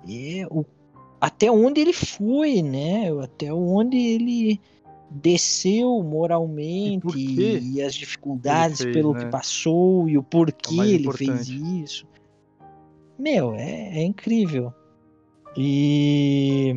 é, 0.08 0.46
o, 0.50 0.66
até 1.20 1.52
onde 1.52 1.82
ele 1.82 1.94
foi, 1.94 2.62
né? 2.62 3.10
Até 3.22 3.54
onde 3.54 3.98
ele 3.98 4.60
desceu 5.10 6.04
moralmente 6.04 7.18
e, 7.18 7.76
e 7.76 7.82
as 7.82 7.94
dificuldades 7.94 8.82
fez, 8.82 8.94
pelo 8.94 9.14
né? 9.14 9.24
que 9.24 9.32
passou 9.32 10.10
e 10.10 10.18
o 10.18 10.24
porquê 10.24 10.80
é 10.80 10.88
ele 10.88 11.12
fez 11.14 11.48
isso. 11.48 12.08
Meu, 13.18 13.56
é, 13.56 14.00
é 14.00 14.04
incrível. 14.04 14.74
E 15.56 16.76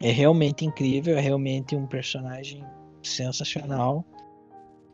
é 0.00 0.10
realmente 0.10 0.64
incrível, 0.64 1.16
é 1.16 1.20
realmente 1.20 1.76
um 1.76 1.86
personagem 1.86 2.64
sensacional. 3.02 4.04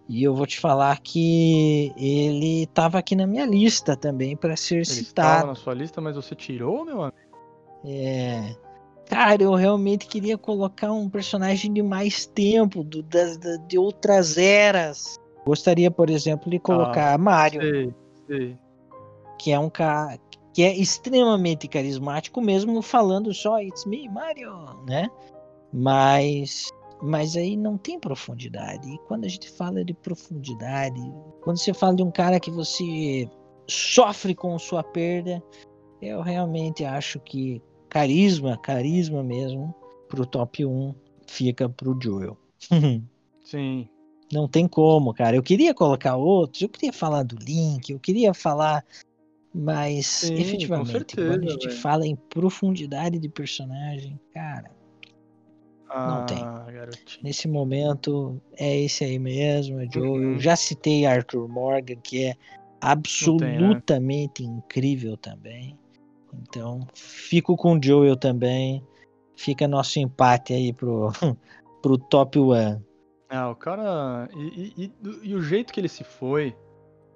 E 0.08 0.22
eu 0.22 0.34
vou 0.34 0.46
te 0.46 0.60
falar 0.60 0.98
que 1.00 1.92
ele 1.96 2.64
estava 2.64 2.98
aqui 2.98 3.16
na 3.16 3.26
minha 3.26 3.46
lista 3.46 3.96
também 3.96 4.36
para 4.36 4.56
ser 4.56 4.76
ele 4.76 4.84
citado. 4.84 5.28
Estava 5.28 5.46
na 5.46 5.54
sua 5.54 5.74
lista, 5.74 6.00
mas 6.00 6.14
você 6.14 6.34
tirou, 6.34 6.84
meu 6.84 7.02
amigo? 7.02 7.16
É. 7.84 8.54
Cara, 9.06 9.42
eu 9.42 9.54
realmente 9.54 10.06
queria 10.06 10.36
colocar 10.36 10.92
um 10.92 11.08
personagem 11.08 11.72
de 11.72 11.82
mais 11.82 12.26
tempo, 12.26 12.82
do, 12.82 13.02
das, 13.02 13.38
de 13.66 13.78
outras 13.78 14.36
eras. 14.36 15.18
Gostaria, 15.46 15.90
por 15.90 16.08
exemplo, 16.08 16.50
de 16.50 16.58
colocar 16.58 17.14
ah, 17.14 17.18
Mario. 17.18 17.60
Sei, 17.60 17.94
sei. 18.26 18.58
Que 19.38 19.52
é 19.52 19.58
um 19.58 19.68
cara 19.68 20.18
que 20.54 20.62
é 20.62 20.74
extremamente 20.74 21.66
carismático, 21.66 22.40
mesmo 22.40 22.80
falando 22.80 23.34
só 23.34 23.60
It's 23.60 23.84
me, 23.84 24.08
Mario, 24.08 24.52
né? 24.86 25.10
Mas 25.72 26.72
mas 27.02 27.36
aí 27.36 27.56
não 27.56 27.76
tem 27.76 27.98
profundidade. 27.98 28.88
E 28.88 28.98
quando 29.06 29.24
a 29.24 29.28
gente 29.28 29.50
fala 29.50 29.84
de 29.84 29.94
profundidade, 29.94 31.00
quando 31.42 31.58
você 31.58 31.74
fala 31.74 31.96
de 31.96 32.02
um 32.02 32.10
cara 32.10 32.40
que 32.40 32.50
você 32.50 33.28
sofre 33.68 34.34
com 34.34 34.58
sua 34.58 34.82
perda, 34.82 35.42
eu 36.00 36.20
realmente 36.20 36.84
acho 36.84 37.18
que 37.20 37.62
carisma, 37.88 38.58
carisma 38.58 39.22
mesmo, 39.22 39.74
pro 40.08 40.26
top 40.26 40.64
1 40.64 40.94
fica 41.26 41.68
pro 41.68 41.98
Joel. 42.00 42.36
Sim. 43.44 43.88
Não 44.32 44.48
tem 44.48 44.66
como, 44.66 45.12
cara. 45.14 45.36
Eu 45.36 45.42
queria 45.42 45.74
colocar 45.74 46.16
outros, 46.16 46.62
eu 46.62 46.68
queria 46.68 46.92
falar 46.92 47.22
do 47.22 47.36
Link, 47.36 47.90
eu 47.90 48.00
queria 48.00 48.32
falar, 48.34 48.84
mas 49.54 50.06
Sim, 50.06 50.34
efetivamente, 50.34 50.92
certeza, 50.92 51.28
quando 51.28 51.44
a 51.44 51.50
gente 51.52 51.68
véio. 51.68 51.80
fala 51.80 52.06
em 52.06 52.16
profundidade 52.16 53.18
de 53.18 53.28
personagem, 53.28 54.18
cara, 54.32 54.70
não 55.94 56.26
tem. 56.26 56.38
Garotinho. 56.38 57.24
Nesse 57.24 57.48
momento 57.48 58.40
é 58.56 58.80
esse 58.80 59.04
aí 59.04 59.18
mesmo, 59.18 59.80
é 59.80 59.86
Joel. 59.90 60.12
Uhum. 60.12 60.32
Eu 60.32 60.40
já 60.40 60.56
citei 60.56 61.06
Arthur 61.06 61.48
Morgan, 61.48 61.96
que 61.96 62.24
é 62.24 62.34
absolutamente 62.80 64.34
tem, 64.34 64.48
né? 64.48 64.56
incrível 64.58 65.16
também. 65.16 65.78
Então, 66.42 66.86
fico 66.94 67.56
com 67.56 67.78
o 67.78 67.82
Joel 67.82 68.16
também. 68.16 68.82
Fica 69.36 69.66
nosso 69.66 69.98
empate 69.98 70.52
aí 70.52 70.72
pro, 70.72 71.10
pro 71.82 71.98
top 71.98 72.38
one. 72.38 72.84
Ah, 73.28 73.50
o 73.50 73.56
cara. 73.56 74.28
E, 74.34 74.72
e, 74.76 74.84
e, 74.84 75.30
e, 75.30 75.34
o 75.34 75.42
jeito 75.42 75.72
que 75.72 75.80
ele 75.80 75.88
se 75.88 76.04
foi. 76.04 76.54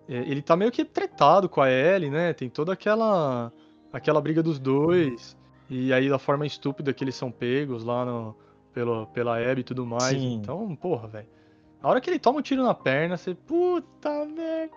É, 0.09 0.17
ele 0.17 0.43
tá 0.43 0.57
meio 0.57 0.73
que 0.73 0.85
tretado 0.85 1.49
com 1.49 1.61
a 1.61 1.71
Ellie, 1.71 2.11
né? 2.11 2.33
Tem 2.33 2.49
toda 2.49 2.73
aquela. 2.73 3.53
aquela 3.93 4.21
briga 4.21 4.43
dos 4.43 4.59
dois. 4.59 5.37
E 5.71 5.93
aí 5.93 6.09
da 6.09 6.19
forma 6.19 6.47
estúpida 6.47 6.95
que 6.95 7.05
eles 7.05 7.15
são 7.15 7.31
pegos 7.31 7.85
lá 7.85 8.05
no, 8.05 8.35
pelo, 8.79 9.07
pela 9.09 9.39
Abby 9.39 9.63
e 9.63 9.65
tudo 9.65 9.85
mais. 9.85 10.17
Sim. 10.17 10.35
Então, 10.35 10.77
porra, 10.77 11.09
velho. 11.09 11.27
A 11.83 11.89
hora 11.89 12.01
que 12.01 12.09
ele 12.09 12.19
toma 12.19 12.39
um 12.39 12.43
tiro 12.43 12.63
na 12.63 12.75
perna, 12.75 13.17
você. 13.17 13.35
Puta 13.35 14.25
merda. 14.25 14.73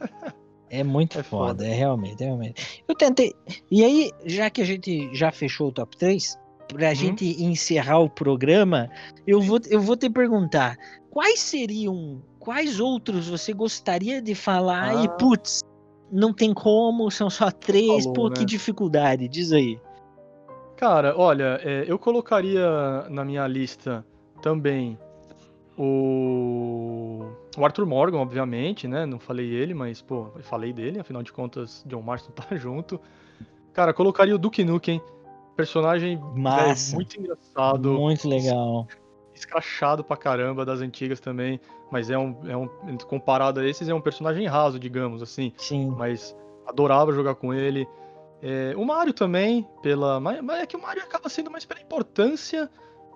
É 0.72 0.84
muito 0.84 1.18
é 1.18 1.22
foda, 1.24 1.48
foda, 1.48 1.66
é 1.66 1.74
realmente, 1.74 2.22
é 2.22 2.26
realmente. 2.26 2.84
Eu 2.86 2.94
tentei. 2.94 3.34
E 3.68 3.84
aí, 3.84 4.12
já 4.24 4.48
que 4.48 4.62
a 4.62 4.64
gente 4.64 5.12
já 5.12 5.32
fechou 5.32 5.66
o 5.66 5.72
top 5.72 5.96
3, 5.96 6.38
pra 6.68 6.92
hum. 6.92 6.94
gente 6.94 7.42
encerrar 7.42 7.98
o 7.98 8.08
programa, 8.08 8.88
eu 9.26 9.40
vou, 9.40 9.58
eu 9.68 9.80
vou 9.80 9.96
te 9.96 10.08
perguntar: 10.08 10.76
quais 11.10 11.40
seriam. 11.40 12.22
Quais 12.38 12.78
outros 12.78 13.26
você 13.26 13.52
gostaria 13.52 14.22
de 14.22 14.32
falar 14.32 14.96
ah. 14.96 15.02
e, 15.02 15.08
putz, 15.18 15.60
não 16.12 16.32
tem 16.32 16.54
como, 16.54 17.10
são 17.10 17.28
só 17.28 17.50
três, 17.50 18.04
Falou, 18.04 18.12
pô, 18.12 18.28
né? 18.28 18.36
que 18.36 18.44
dificuldade, 18.44 19.26
diz 19.26 19.50
aí. 19.50 19.76
Cara, 20.80 21.14
olha, 21.14 21.60
é, 21.62 21.84
eu 21.86 21.98
colocaria 21.98 22.66
na 23.10 23.22
minha 23.22 23.46
lista 23.46 24.02
também 24.40 24.98
o, 25.76 27.26
o 27.54 27.62
Arthur 27.66 27.84
Morgan, 27.84 28.16
obviamente, 28.16 28.88
né? 28.88 29.04
Não 29.04 29.18
falei 29.18 29.50
ele, 29.50 29.74
mas, 29.74 30.00
pô, 30.00 30.28
falei 30.40 30.72
dele, 30.72 30.98
afinal 30.98 31.22
de 31.22 31.34
contas, 31.34 31.84
John 31.86 32.00
Marston 32.00 32.32
tá 32.32 32.56
junto. 32.56 32.98
Cara, 33.74 33.92
colocaria 33.92 34.34
o 34.34 34.38
Duke 34.38 34.64
Nukem, 34.64 35.02
personagem 35.54 36.18
Massa. 36.34 36.96
muito 36.96 37.20
engraçado. 37.20 37.92
Muito 37.92 38.26
legal. 38.26 38.88
Escrachado 39.34 40.02
pra 40.02 40.16
caramba 40.16 40.64
das 40.64 40.80
antigas 40.80 41.20
também, 41.20 41.60
mas 41.90 42.08
é 42.08 42.16
um, 42.16 42.34
é 42.48 42.56
um. 42.56 42.66
Comparado 43.06 43.60
a 43.60 43.68
esses, 43.68 43.86
é 43.86 43.92
um 43.92 44.00
personagem 44.00 44.46
raso, 44.46 44.78
digamos 44.78 45.20
assim. 45.20 45.52
Sim. 45.58 45.94
Mas 45.94 46.34
adorava 46.66 47.12
jogar 47.12 47.34
com 47.34 47.52
ele. 47.52 47.86
É, 48.42 48.74
o 48.76 48.84
Mario 48.84 49.12
também, 49.12 49.66
pela. 49.82 50.18
Mas 50.20 50.38
é 50.60 50.66
que 50.66 50.76
o 50.76 50.82
Mario 50.82 51.02
acaba 51.02 51.28
sendo 51.28 51.50
mais 51.50 51.64
pela 51.64 51.80
importância 51.80 52.70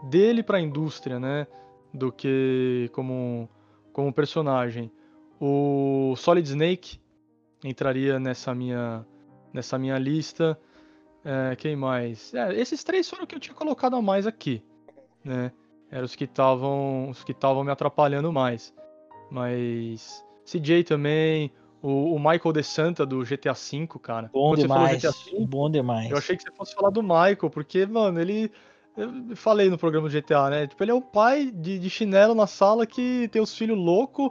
dele 0.04 0.42
para 0.42 0.58
a 0.58 0.60
indústria, 0.60 1.18
né? 1.18 1.46
do 1.94 2.10
que 2.10 2.90
como, 2.92 3.48
como 3.92 4.12
personagem. 4.12 4.90
O 5.40 6.14
Solid 6.16 6.46
Snake 6.46 7.00
entraria 7.62 8.18
nessa 8.18 8.52
minha, 8.52 9.06
nessa 9.52 9.78
minha 9.78 9.96
lista. 9.96 10.58
É, 11.24 11.54
quem 11.56 11.76
mais? 11.76 12.34
É, 12.34 12.52
esses 12.54 12.82
três 12.82 13.08
foram 13.08 13.24
que 13.24 13.34
eu 13.34 13.40
tinha 13.40 13.54
colocado 13.54 13.94
a 13.94 14.02
mais 14.02 14.26
aqui. 14.26 14.62
né? 15.24 15.52
Eram 15.90 16.04
os 16.04 16.16
que 16.16 16.24
estavam 16.24 17.10
os 17.10 17.22
que 17.22 17.32
estavam 17.32 17.62
me 17.62 17.70
atrapalhando 17.70 18.32
mais. 18.32 18.74
Mas 19.30 20.24
CJ 20.44 20.82
também, 20.84 21.52
o, 21.86 22.14
o 22.14 22.18
Michael 22.18 22.52
De 22.52 22.62
Santa 22.62 23.04
do 23.04 23.22
GTA 23.24 23.52
V, 23.52 23.86
cara. 24.02 24.30
Bom 24.32 24.50
Quando 24.50 24.60
demais. 24.62 25.02
Você 25.02 25.12
falou 25.12 25.22
GTA 25.30 25.38
V, 25.40 25.46
Bom 25.46 25.70
demais. 25.70 26.10
eu 26.10 26.16
achei 26.16 26.36
que 26.36 26.42
você 26.42 26.50
fosse 26.52 26.74
falar 26.74 26.90
do 26.90 27.02
Michael, 27.02 27.50
porque, 27.50 27.84
mano, 27.86 28.20
ele. 28.20 28.50
Eu 28.96 29.34
falei 29.36 29.68
no 29.68 29.76
programa 29.76 30.08
do 30.08 30.12
GTA, 30.12 30.48
né? 30.50 30.66
Tipo, 30.68 30.82
ele 30.84 30.92
é 30.92 30.94
o 30.94 31.02
pai 31.02 31.50
de, 31.52 31.80
de 31.80 31.90
chinelo 31.90 32.32
na 32.34 32.46
sala 32.46 32.86
que 32.86 33.28
tem 33.32 33.42
os 33.42 33.52
filhos 33.56 33.76
loucos 33.76 34.30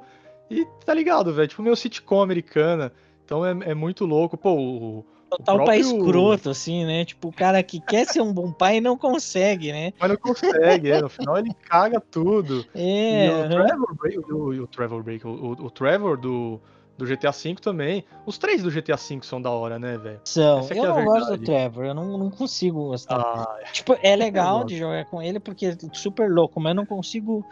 e 0.50 0.66
tá 0.86 0.94
ligado, 0.94 1.34
velho? 1.34 1.48
Tipo, 1.50 1.62
meio 1.62 1.76
sitcom 1.76 2.22
americana. 2.22 2.92
Então 3.26 3.46
é, 3.46 3.52
é 3.72 3.74
muito 3.74 4.06
louco. 4.06 4.38
Pô, 4.38 4.54
o, 4.56 5.06
Total 5.30 5.56
próprio- 5.56 5.66
pai 5.66 5.80
escroto, 5.80 6.50
assim, 6.50 6.86
né? 6.86 7.04
Tipo, 7.04 7.28
o 7.28 7.34
cara 7.34 7.62
que 7.62 7.82
quer 7.82 8.06
ser 8.06 8.22
um 8.22 8.32
bom 8.32 8.52
pai 8.54 8.78
e 8.78 8.82
não 8.82 8.96
consegue, 8.98 9.72
né? 9.74 9.92
mas 10.00 10.10
não 10.12 10.18
consegue, 10.18 10.92
é. 10.92 11.02
No 11.02 11.10
final 11.10 11.38
ele 11.38 11.54
caga 11.68 12.00
tudo. 12.00 12.64
É, 12.74 13.28
e 13.28 13.46
o. 13.46 13.50
Trevor, 13.50 13.96
Break- 13.96 14.32
o, 14.32 14.64
o 14.64 14.68
Trevor 14.68 15.04
o, 15.26 15.28
o- 15.30 15.66
o 15.66 15.70
Trevor 15.72 16.18
do, 16.18 16.62
do 16.98 17.06
GTA 17.06 17.32
V 17.32 17.56
também. 17.62 18.06
Os 18.26 18.38
três 18.38 18.62
do 18.64 18.70
GTA 18.70 18.96
V 18.96 19.20
são 19.24 19.42
da 19.42 19.50
hora, 19.50 19.80
né, 19.80 19.98
velho? 19.98 20.22
são. 20.26 20.66
que 20.68 20.74
Eu 20.78 20.86
é 20.86 20.88
não 20.88 21.06
gosto 21.06 21.38
do. 21.38 21.44
Trevor, 21.46 21.86
eu 21.86 21.94
não, 21.94 22.18
não 22.18 22.30
consigo 22.30 22.90
gostar. 22.90 23.20
Ah, 23.20 23.60
Tipo, 23.72 23.98
é 24.02 24.16
legal 24.16 24.64
de 24.64 24.78
jogar 24.78 25.06
com 25.06 25.22
ele 25.22 25.40
porque 25.40 25.66
é 25.68 25.78
super 25.94 26.30
louco, 26.32 26.60
mas 26.60 26.72
eu 26.72 26.76
não 26.76 26.86
consigo 26.86 27.46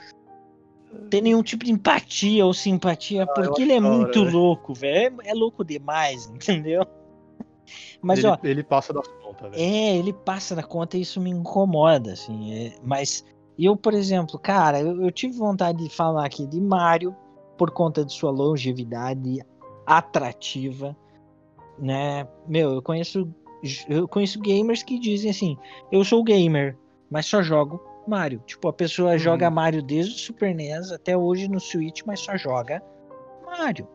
ter 1.10 1.22
nenhum 1.22 1.42
tipo 1.42 1.64
de 1.66 1.72
empatia 1.72 2.46
ou 2.46 2.54
simpatia 2.54 3.26
porque 3.26 3.50
acho 3.50 3.62
ele 3.62 3.74
é 3.74 3.82
da 3.82 3.88
hora, 3.88 3.98
muito 3.98 4.24
velho. 4.26 4.38
louco, 4.38 4.74
velho. 4.74 5.22
É, 5.24 5.30
é 5.32 5.34
louco 5.34 5.64
demais, 5.64 6.28
entendeu? 6.34 6.86
Mas, 8.02 8.20
ele, 8.20 8.28
ó, 8.28 8.38
ele 8.44 8.64
passa 8.64 8.92
das 8.94 9.08
contas, 9.08 9.52
velho. 9.52 9.62
é, 9.64 9.98
ele 9.98 10.12
passa 10.14 10.56
da 10.56 10.64
conta 10.64 10.98
e 10.98 11.02
isso 11.02 11.22
me 11.22 11.30
incomoda, 11.30 12.14
assim. 12.14 12.54
é, 12.54 12.74
mas 12.84 13.24
eu, 13.58 13.76
por 13.78 13.94
exemplo, 13.94 14.38
cara, 14.40 14.80
eu, 14.82 15.02
eu 15.04 15.12
tive 15.12 15.38
vontade 15.38 15.84
de 15.84 15.90
falar 15.90 16.26
aqui 16.26 16.46
de 16.48 16.60
Mario 16.60 17.16
por 17.58 17.72
conta 17.72 18.04
de 18.06 18.14
sua 18.14 18.32
longevidade 18.32 19.40
atrativa, 19.86 20.96
né? 21.78 22.28
Meu, 22.48 22.72
eu 22.74 22.82
conheço 22.82 23.28
eu 23.88 24.08
conheço 24.08 24.40
gamers 24.40 24.82
que 24.84 24.98
dizem 24.98 25.30
assim: 25.30 25.58
"Eu 25.92 26.04
sou 26.04 26.24
gamer, 26.24 26.78
mas 27.10 27.26
só 27.26 27.42
jogo 27.44 27.80
Mario". 28.08 28.42
Tipo, 28.46 28.68
a 28.70 28.74
pessoa 28.74 29.12
Uhum. 29.12 29.20
joga 29.20 29.50
Mario 29.52 29.84
desde 29.84 30.16
o 30.16 30.18
Super 30.18 30.56
NES 30.56 30.92
até 30.92 31.16
hoje 31.16 31.48
no 31.48 31.60
Switch, 31.60 32.02
mas 32.06 32.20
só 32.20 32.36
joga 32.38 32.82
Mario. 33.46 33.88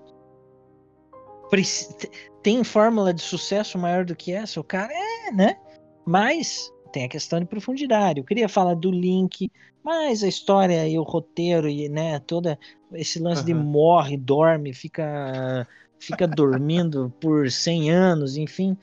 Tem 2.42 2.62
fórmula 2.64 3.12
de 3.14 3.22
sucesso 3.22 3.78
maior 3.78 4.04
do 4.04 4.14
que 4.14 4.32
essa? 4.32 4.60
O 4.60 4.64
cara 4.64 4.92
é, 4.92 5.32
né? 5.32 5.56
Mas 6.04 6.72
tem 6.92 7.04
a 7.04 7.08
questão 7.08 7.40
de 7.40 7.46
profundidade. 7.46 8.20
Eu 8.20 8.24
queria 8.24 8.48
falar 8.48 8.74
do 8.74 8.90
Link, 8.90 9.50
mas 9.82 10.22
a 10.22 10.28
história 10.28 10.86
e 10.88 10.98
o 10.98 11.02
roteiro 11.02 11.68
e, 11.68 11.88
né, 11.88 12.18
toda 12.20 12.58
esse 12.92 13.18
lance 13.18 13.44
de 13.44 13.52
Aham. 13.52 13.62
morre, 13.62 14.16
dorme, 14.16 14.72
fica 14.72 15.66
fica 15.98 16.26
dormindo 16.26 17.12
por 17.20 17.50
100 17.50 17.90
anos, 17.90 18.36
enfim. 18.36 18.76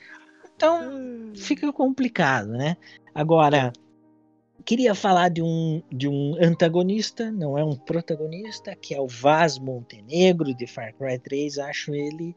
Então, 0.56 1.34
fica 1.36 1.72
complicado, 1.74 2.50
né? 2.50 2.78
Agora, 3.14 3.74
queria 4.64 4.96
falar 4.96 5.30
de 5.30 5.42
um, 5.42 5.82
de 5.92 6.08
um 6.08 6.36
antagonista, 6.42 7.32
não 7.32 7.58
é 7.58 7.64
um 7.64 7.76
protagonista, 7.76 8.76
que 8.76 8.94
é 8.94 9.02
o 9.02 9.08
Vaz 9.08 9.60
Montenegro 9.60 10.54
de 10.54 10.66
Far 10.68 10.94
Cry 10.94 11.20
3. 11.20 11.58
Acho 11.60 11.94
ele 11.94 12.36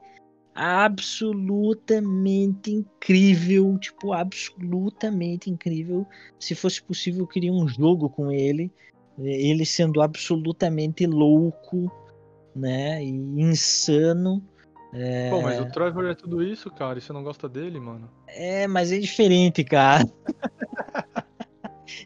absolutamente 0.56 2.72
incrível, 2.72 3.76
tipo, 3.78 4.14
absolutamente 4.14 5.50
incrível. 5.50 6.06
Se 6.40 6.54
fosse 6.54 6.82
possível, 6.82 7.24
eu 7.24 7.26
queria 7.26 7.52
um 7.52 7.68
jogo 7.68 8.08
com 8.08 8.32
ele, 8.32 8.72
ele 9.18 9.66
sendo 9.66 10.00
absolutamente 10.00 11.06
louco, 11.06 11.92
né, 12.54 13.04
e 13.04 13.10
insano. 13.10 14.42
É, 14.94 15.28
Pô, 15.28 15.42
mas 15.42 15.60
o 15.60 15.66
Trevor 15.66 16.06
é 16.06 16.14
tudo 16.14 16.42
isso, 16.42 16.70
cara, 16.70 16.98
e 16.98 17.02
você 17.02 17.12
não 17.12 17.22
gosta 17.22 17.46
dele, 17.46 17.78
mano? 17.78 18.10
é, 18.26 18.66
mas 18.66 18.90
é 18.90 18.98
diferente, 18.98 19.62
cara. 19.62 20.10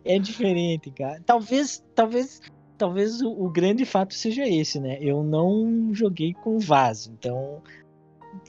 é 0.05 0.19
diferente, 0.19 0.91
cara. 0.91 1.23
Talvez, 1.25 1.85
talvez, 1.95 2.41
talvez 2.77 3.23
o, 3.23 3.31
o 3.31 3.49
grande 3.49 3.85
fato 3.85 4.15
seja 4.15 4.47
esse, 4.47 4.81
né? 4.81 4.99
Eu 5.01 5.23
não 5.23 5.91
joguei 5.93 6.35
com 6.35 6.57
o 6.57 6.61
Vaz, 6.61 7.07
então 7.07 7.63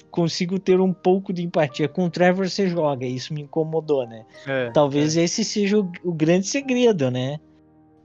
consigo 0.10 0.60
ter 0.60 0.80
um 0.80 0.94
pouco 0.94 1.32
de 1.34 1.44
empatia. 1.44 1.88
Com 1.88 2.06
o 2.06 2.10
Trevor 2.10 2.50
você 2.50 2.68
joga, 2.68 3.06
isso 3.06 3.34
me 3.34 3.42
incomodou, 3.42 4.06
né? 4.08 4.26
É. 4.46 4.70
Talvez 4.72 5.16
esse 5.16 5.44
seja 5.44 5.80
o, 5.80 5.92
o 6.04 6.14
grande 6.14 6.48
segredo, 6.48 7.10
né? 7.10 7.40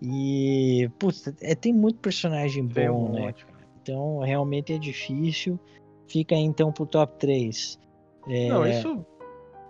E, 0.01 0.91
putz, 0.99 1.33
é, 1.41 1.55
tem 1.55 1.73
muito 1.73 1.99
personagem 1.99 2.67
Tem 2.69 2.89
bom, 2.89 3.09
um 3.09 3.13
né? 3.13 3.21
monte. 3.23 3.47
Então 3.83 4.21
realmente 4.21 4.73
é 4.73 4.79
difícil. 4.79 5.59
Fica 6.07 6.35
aí, 6.35 6.43
então 6.43 6.71
pro 6.73 6.87
top 6.87 7.19
3. 7.19 7.79
É, 8.29 8.49
Não, 8.49 8.67
isso 8.67 9.05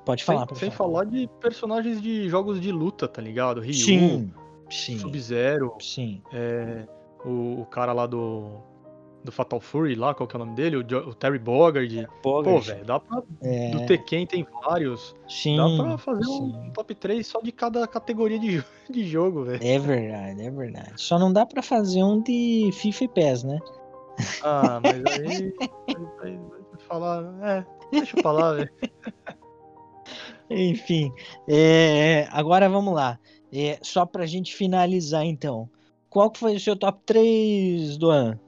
pode 0.05 0.23
sem, 0.23 0.35
falar, 0.35 0.47
pode 0.47 0.61
sem 0.61 0.71
falar. 0.71 1.05
de 1.05 1.29
personagens 1.41 2.01
de 2.01 2.29
jogos 2.29 2.61
de 2.61 2.73
luta, 2.73 3.07
tá 3.09 3.23
ligado? 3.23 3.61
Ryu, 3.61 3.75
Sim, 3.75 4.33
sim, 4.71 4.99
Sub-Zero, 4.99 5.75
sim. 5.81 6.23
é, 6.33 6.87
o, 7.25 7.61
o 7.61 7.67
cara 7.67 7.93
lá 7.93 8.07
do, 8.07 8.61
do 9.27 9.33
Fatal 9.33 9.61
Fury 9.61 9.95
lá, 9.95 10.15
qual 10.15 10.27
que 10.27 10.35
é 10.35 10.41
o 10.41 10.45
nome 10.45 10.57
dele? 10.57 10.77
O, 10.77 10.83
Jo- 10.83 11.09
o 11.09 11.15
Terry 11.15 11.39
Bogard. 11.39 12.09
Pô, 12.23 12.43
Bogart, 12.43 12.65
velho, 12.67 12.85
dá 12.85 12.99
pra. 12.99 13.23
é, 13.43 13.71
Do 13.71 13.85
Tekken 13.87 14.27
tem 14.27 14.47
vários. 14.65 15.15
sim, 15.29 15.57
Dá 15.57 15.85
pra 15.85 15.99
fazer 15.99 16.27
um 16.27 16.53
sim. 16.65 16.71
top 16.73 16.95
3 16.95 17.27
só 17.27 17.41
de 17.43 17.53
cada 17.53 17.87
categoria 17.87 18.39
de, 18.39 18.65
de 18.91 19.05
jogo, 19.07 19.45
velho. 19.45 19.61
É 19.63 19.79
verdade, 19.79 20.43
é 20.43 20.51
verdade. 20.51 20.93
Só 20.97 21.19
não 21.19 21.31
dá 21.33 21.45
pra 21.45 21.63
fazer 21.63 22.03
um 22.03 22.21
de 22.23 22.71
FIFA 22.73 23.05
e 23.05 23.09
PES, 23.09 23.45
né? 23.45 23.59
Ah, 24.43 24.81
mas 24.83 25.21
aí. 25.21 25.53
aí- 26.23 26.41
falar. 26.89 27.23
É, 27.43 27.67
deixa 27.93 28.17
eu 28.17 28.23
falar, 28.23 28.53
velho. 28.55 28.71
Enfim, 30.49 31.13
é, 31.49 32.29
agora 32.31 32.69
vamos 32.69 32.95
lá. 32.95 33.19
É, 33.53 33.79
só 33.83 34.07
pra 34.07 34.27
gente 34.27 34.55
finalizar, 34.55 35.25
então. 35.25 35.69
Qual 36.09 36.31
que 36.31 36.39
foi 36.39 36.55
o 36.57 36.61
seu 36.61 36.77
top 36.77 37.01
3, 37.05 37.97
Duan? 37.99 38.39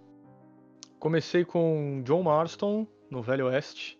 Comecei 0.99 1.45
com 1.45 2.03
John 2.05 2.25
Marston, 2.25 2.87
no 3.11 3.23
Velho 3.23 3.47
Oeste. 3.47 3.99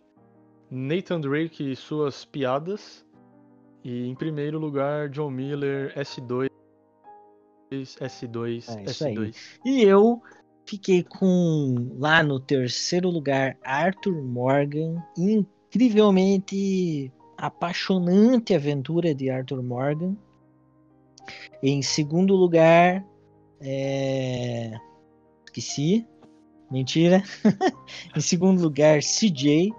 Nathan 0.71 1.21
Drake 1.21 1.73
e 1.73 1.77
suas 1.77 2.25
piadas. 2.25 3.07
E 3.85 4.07
em 4.07 4.15
primeiro 4.15 4.59
lugar, 4.59 5.09
John 5.09 5.31
Miller, 5.31 5.95
S2. 5.95 6.49
S2, 7.71 8.77
É 8.77 8.83
isso 8.85 9.05
aí. 9.07 9.15
S2. 9.15 9.37
E 9.65 9.83
eu 9.83 10.21
fiquei 10.67 11.03
com, 11.05 11.97
lá 11.99 12.23
no 12.23 12.39
terceiro 12.41 13.09
lugar, 13.09 13.57
Arthur 13.63 14.23
Morgan. 14.23 15.03
Incrivelmente 15.17 17.13
apaixonante 17.37 18.55
aventura 18.55 19.15
de 19.15 19.31
Arthur 19.31 19.63
Morgan. 19.63 20.17
Em 21.63 21.81
segundo 21.83 22.35
lugar, 22.35 23.05
é... 23.61 24.73
esqueci. 25.47 26.07
Mentira. 26.71 27.23
em 28.17 28.21
segundo 28.21 28.63
lugar, 28.63 29.01
CJ. 29.01 29.73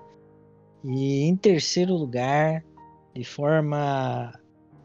E 0.83 1.21
em 1.23 1.35
terceiro 1.35 1.93
lugar, 1.93 2.63
de 3.13 3.23
forma 3.23 4.33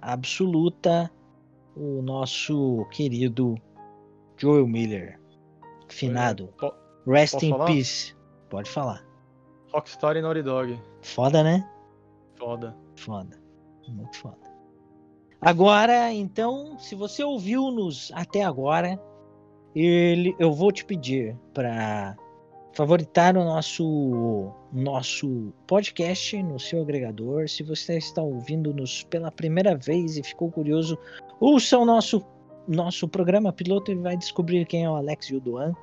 absoluta, 0.00 1.10
o 1.76 2.02
nosso 2.02 2.86
querido 2.90 3.56
Joel 4.36 4.66
Miller. 4.66 5.20
Finado. 5.88 6.48
Po- 6.58 6.74
Rest 7.06 7.42
in 7.42 7.50
falar? 7.50 7.66
peace. 7.66 8.14
Pode 8.50 8.70
falar. 8.70 9.04
Rockstar 9.72 10.16
e 10.16 10.22
Naughty 10.22 10.42
Dog. 10.42 10.80
Foda, 11.02 11.42
né? 11.42 11.68
Foda. 12.36 12.76
Foda. 12.96 13.38
Muito 13.88 14.16
foda. 14.16 14.38
Agora, 15.40 16.12
então, 16.12 16.78
se 16.78 16.94
você 16.94 17.22
ouviu-nos 17.22 18.10
até 18.14 18.42
agora, 18.42 18.98
ele, 19.74 20.36
eu 20.38 20.52
vou 20.52 20.70
te 20.70 20.84
pedir 20.84 21.36
para 21.52 22.16
favoritar 22.74 23.36
o 23.36 23.44
nosso 23.44 24.52
nosso 24.72 25.52
podcast 25.66 26.42
no 26.42 26.58
seu 26.58 26.82
agregador. 26.82 27.48
Se 27.48 27.62
você 27.62 27.96
está 27.96 28.22
ouvindo-nos 28.22 29.04
pela 29.04 29.30
primeira 29.30 29.76
vez 29.76 30.16
e 30.16 30.22
ficou 30.22 30.50
curioso, 30.50 30.98
ouça 31.40 31.78
o 31.78 31.84
nosso 31.84 32.22
nosso 32.66 33.06
programa 33.06 33.52
piloto 33.52 33.92
e 33.92 33.94
vai 33.94 34.16
descobrir 34.16 34.64
quem 34.66 34.84
é 34.84 34.90
o 34.90 34.94
Alex 34.94 35.26
e 35.26 35.36
o 35.36 35.40
Duan, 35.40 35.74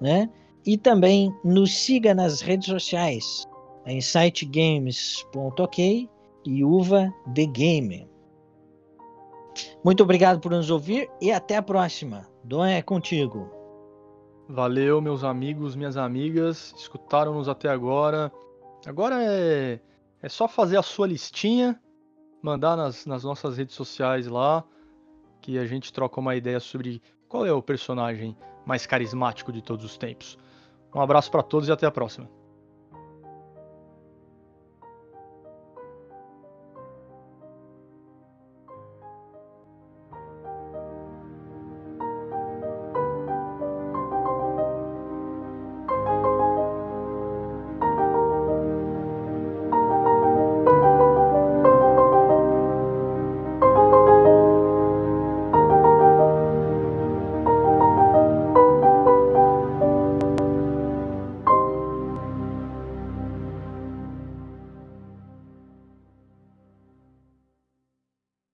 né? 0.00 0.30
E 0.64 0.78
também 0.78 1.34
nos 1.42 1.76
siga 1.76 2.14
nas 2.14 2.40
redes 2.40 2.68
sociais, 2.68 3.48
em 3.84 4.00
sitegames.ok 4.00 6.08
e 6.46 6.64
Uva 6.64 7.12
The 7.34 7.46
Game. 7.46 8.08
Muito 9.84 10.02
obrigado 10.02 10.40
por 10.40 10.52
nos 10.52 10.70
ouvir 10.70 11.10
e 11.20 11.32
até 11.32 11.56
a 11.56 11.62
próxima. 11.62 12.29
Duan 12.42 12.70
é 12.70 12.82
contigo. 12.82 13.50
Valeu, 14.48 15.00
meus 15.00 15.22
amigos, 15.22 15.76
minhas 15.76 15.96
amigas. 15.96 16.74
Escutaram-nos 16.76 17.48
até 17.48 17.68
agora. 17.68 18.32
Agora 18.86 19.22
é, 19.22 19.80
é 20.22 20.28
só 20.28 20.48
fazer 20.48 20.76
a 20.76 20.82
sua 20.82 21.06
listinha, 21.06 21.80
mandar 22.42 22.76
nas, 22.76 23.06
nas 23.06 23.24
nossas 23.24 23.58
redes 23.58 23.74
sociais 23.74 24.26
lá. 24.26 24.64
que 25.40 25.58
a 25.58 25.66
gente 25.66 25.92
troca 25.92 26.20
uma 26.20 26.34
ideia 26.34 26.60
sobre 26.60 27.02
qual 27.28 27.46
é 27.46 27.52
o 27.52 27.62
personagem 27.62 28.36
mais 28.66 28.86
carismático 28.86 29.52
de 29.52 29.62
todos 29.62 29.84
os 29.84 29.96
tempos. 29.96 30.38
Um 30.94 31.00
abraço 31.00 31.30
para 31.30 31.42
todos 31.42 31.68
e 31.68 31.72
até 31.72 31.86
a 31.86 31.90
próxima. 31.90 32.28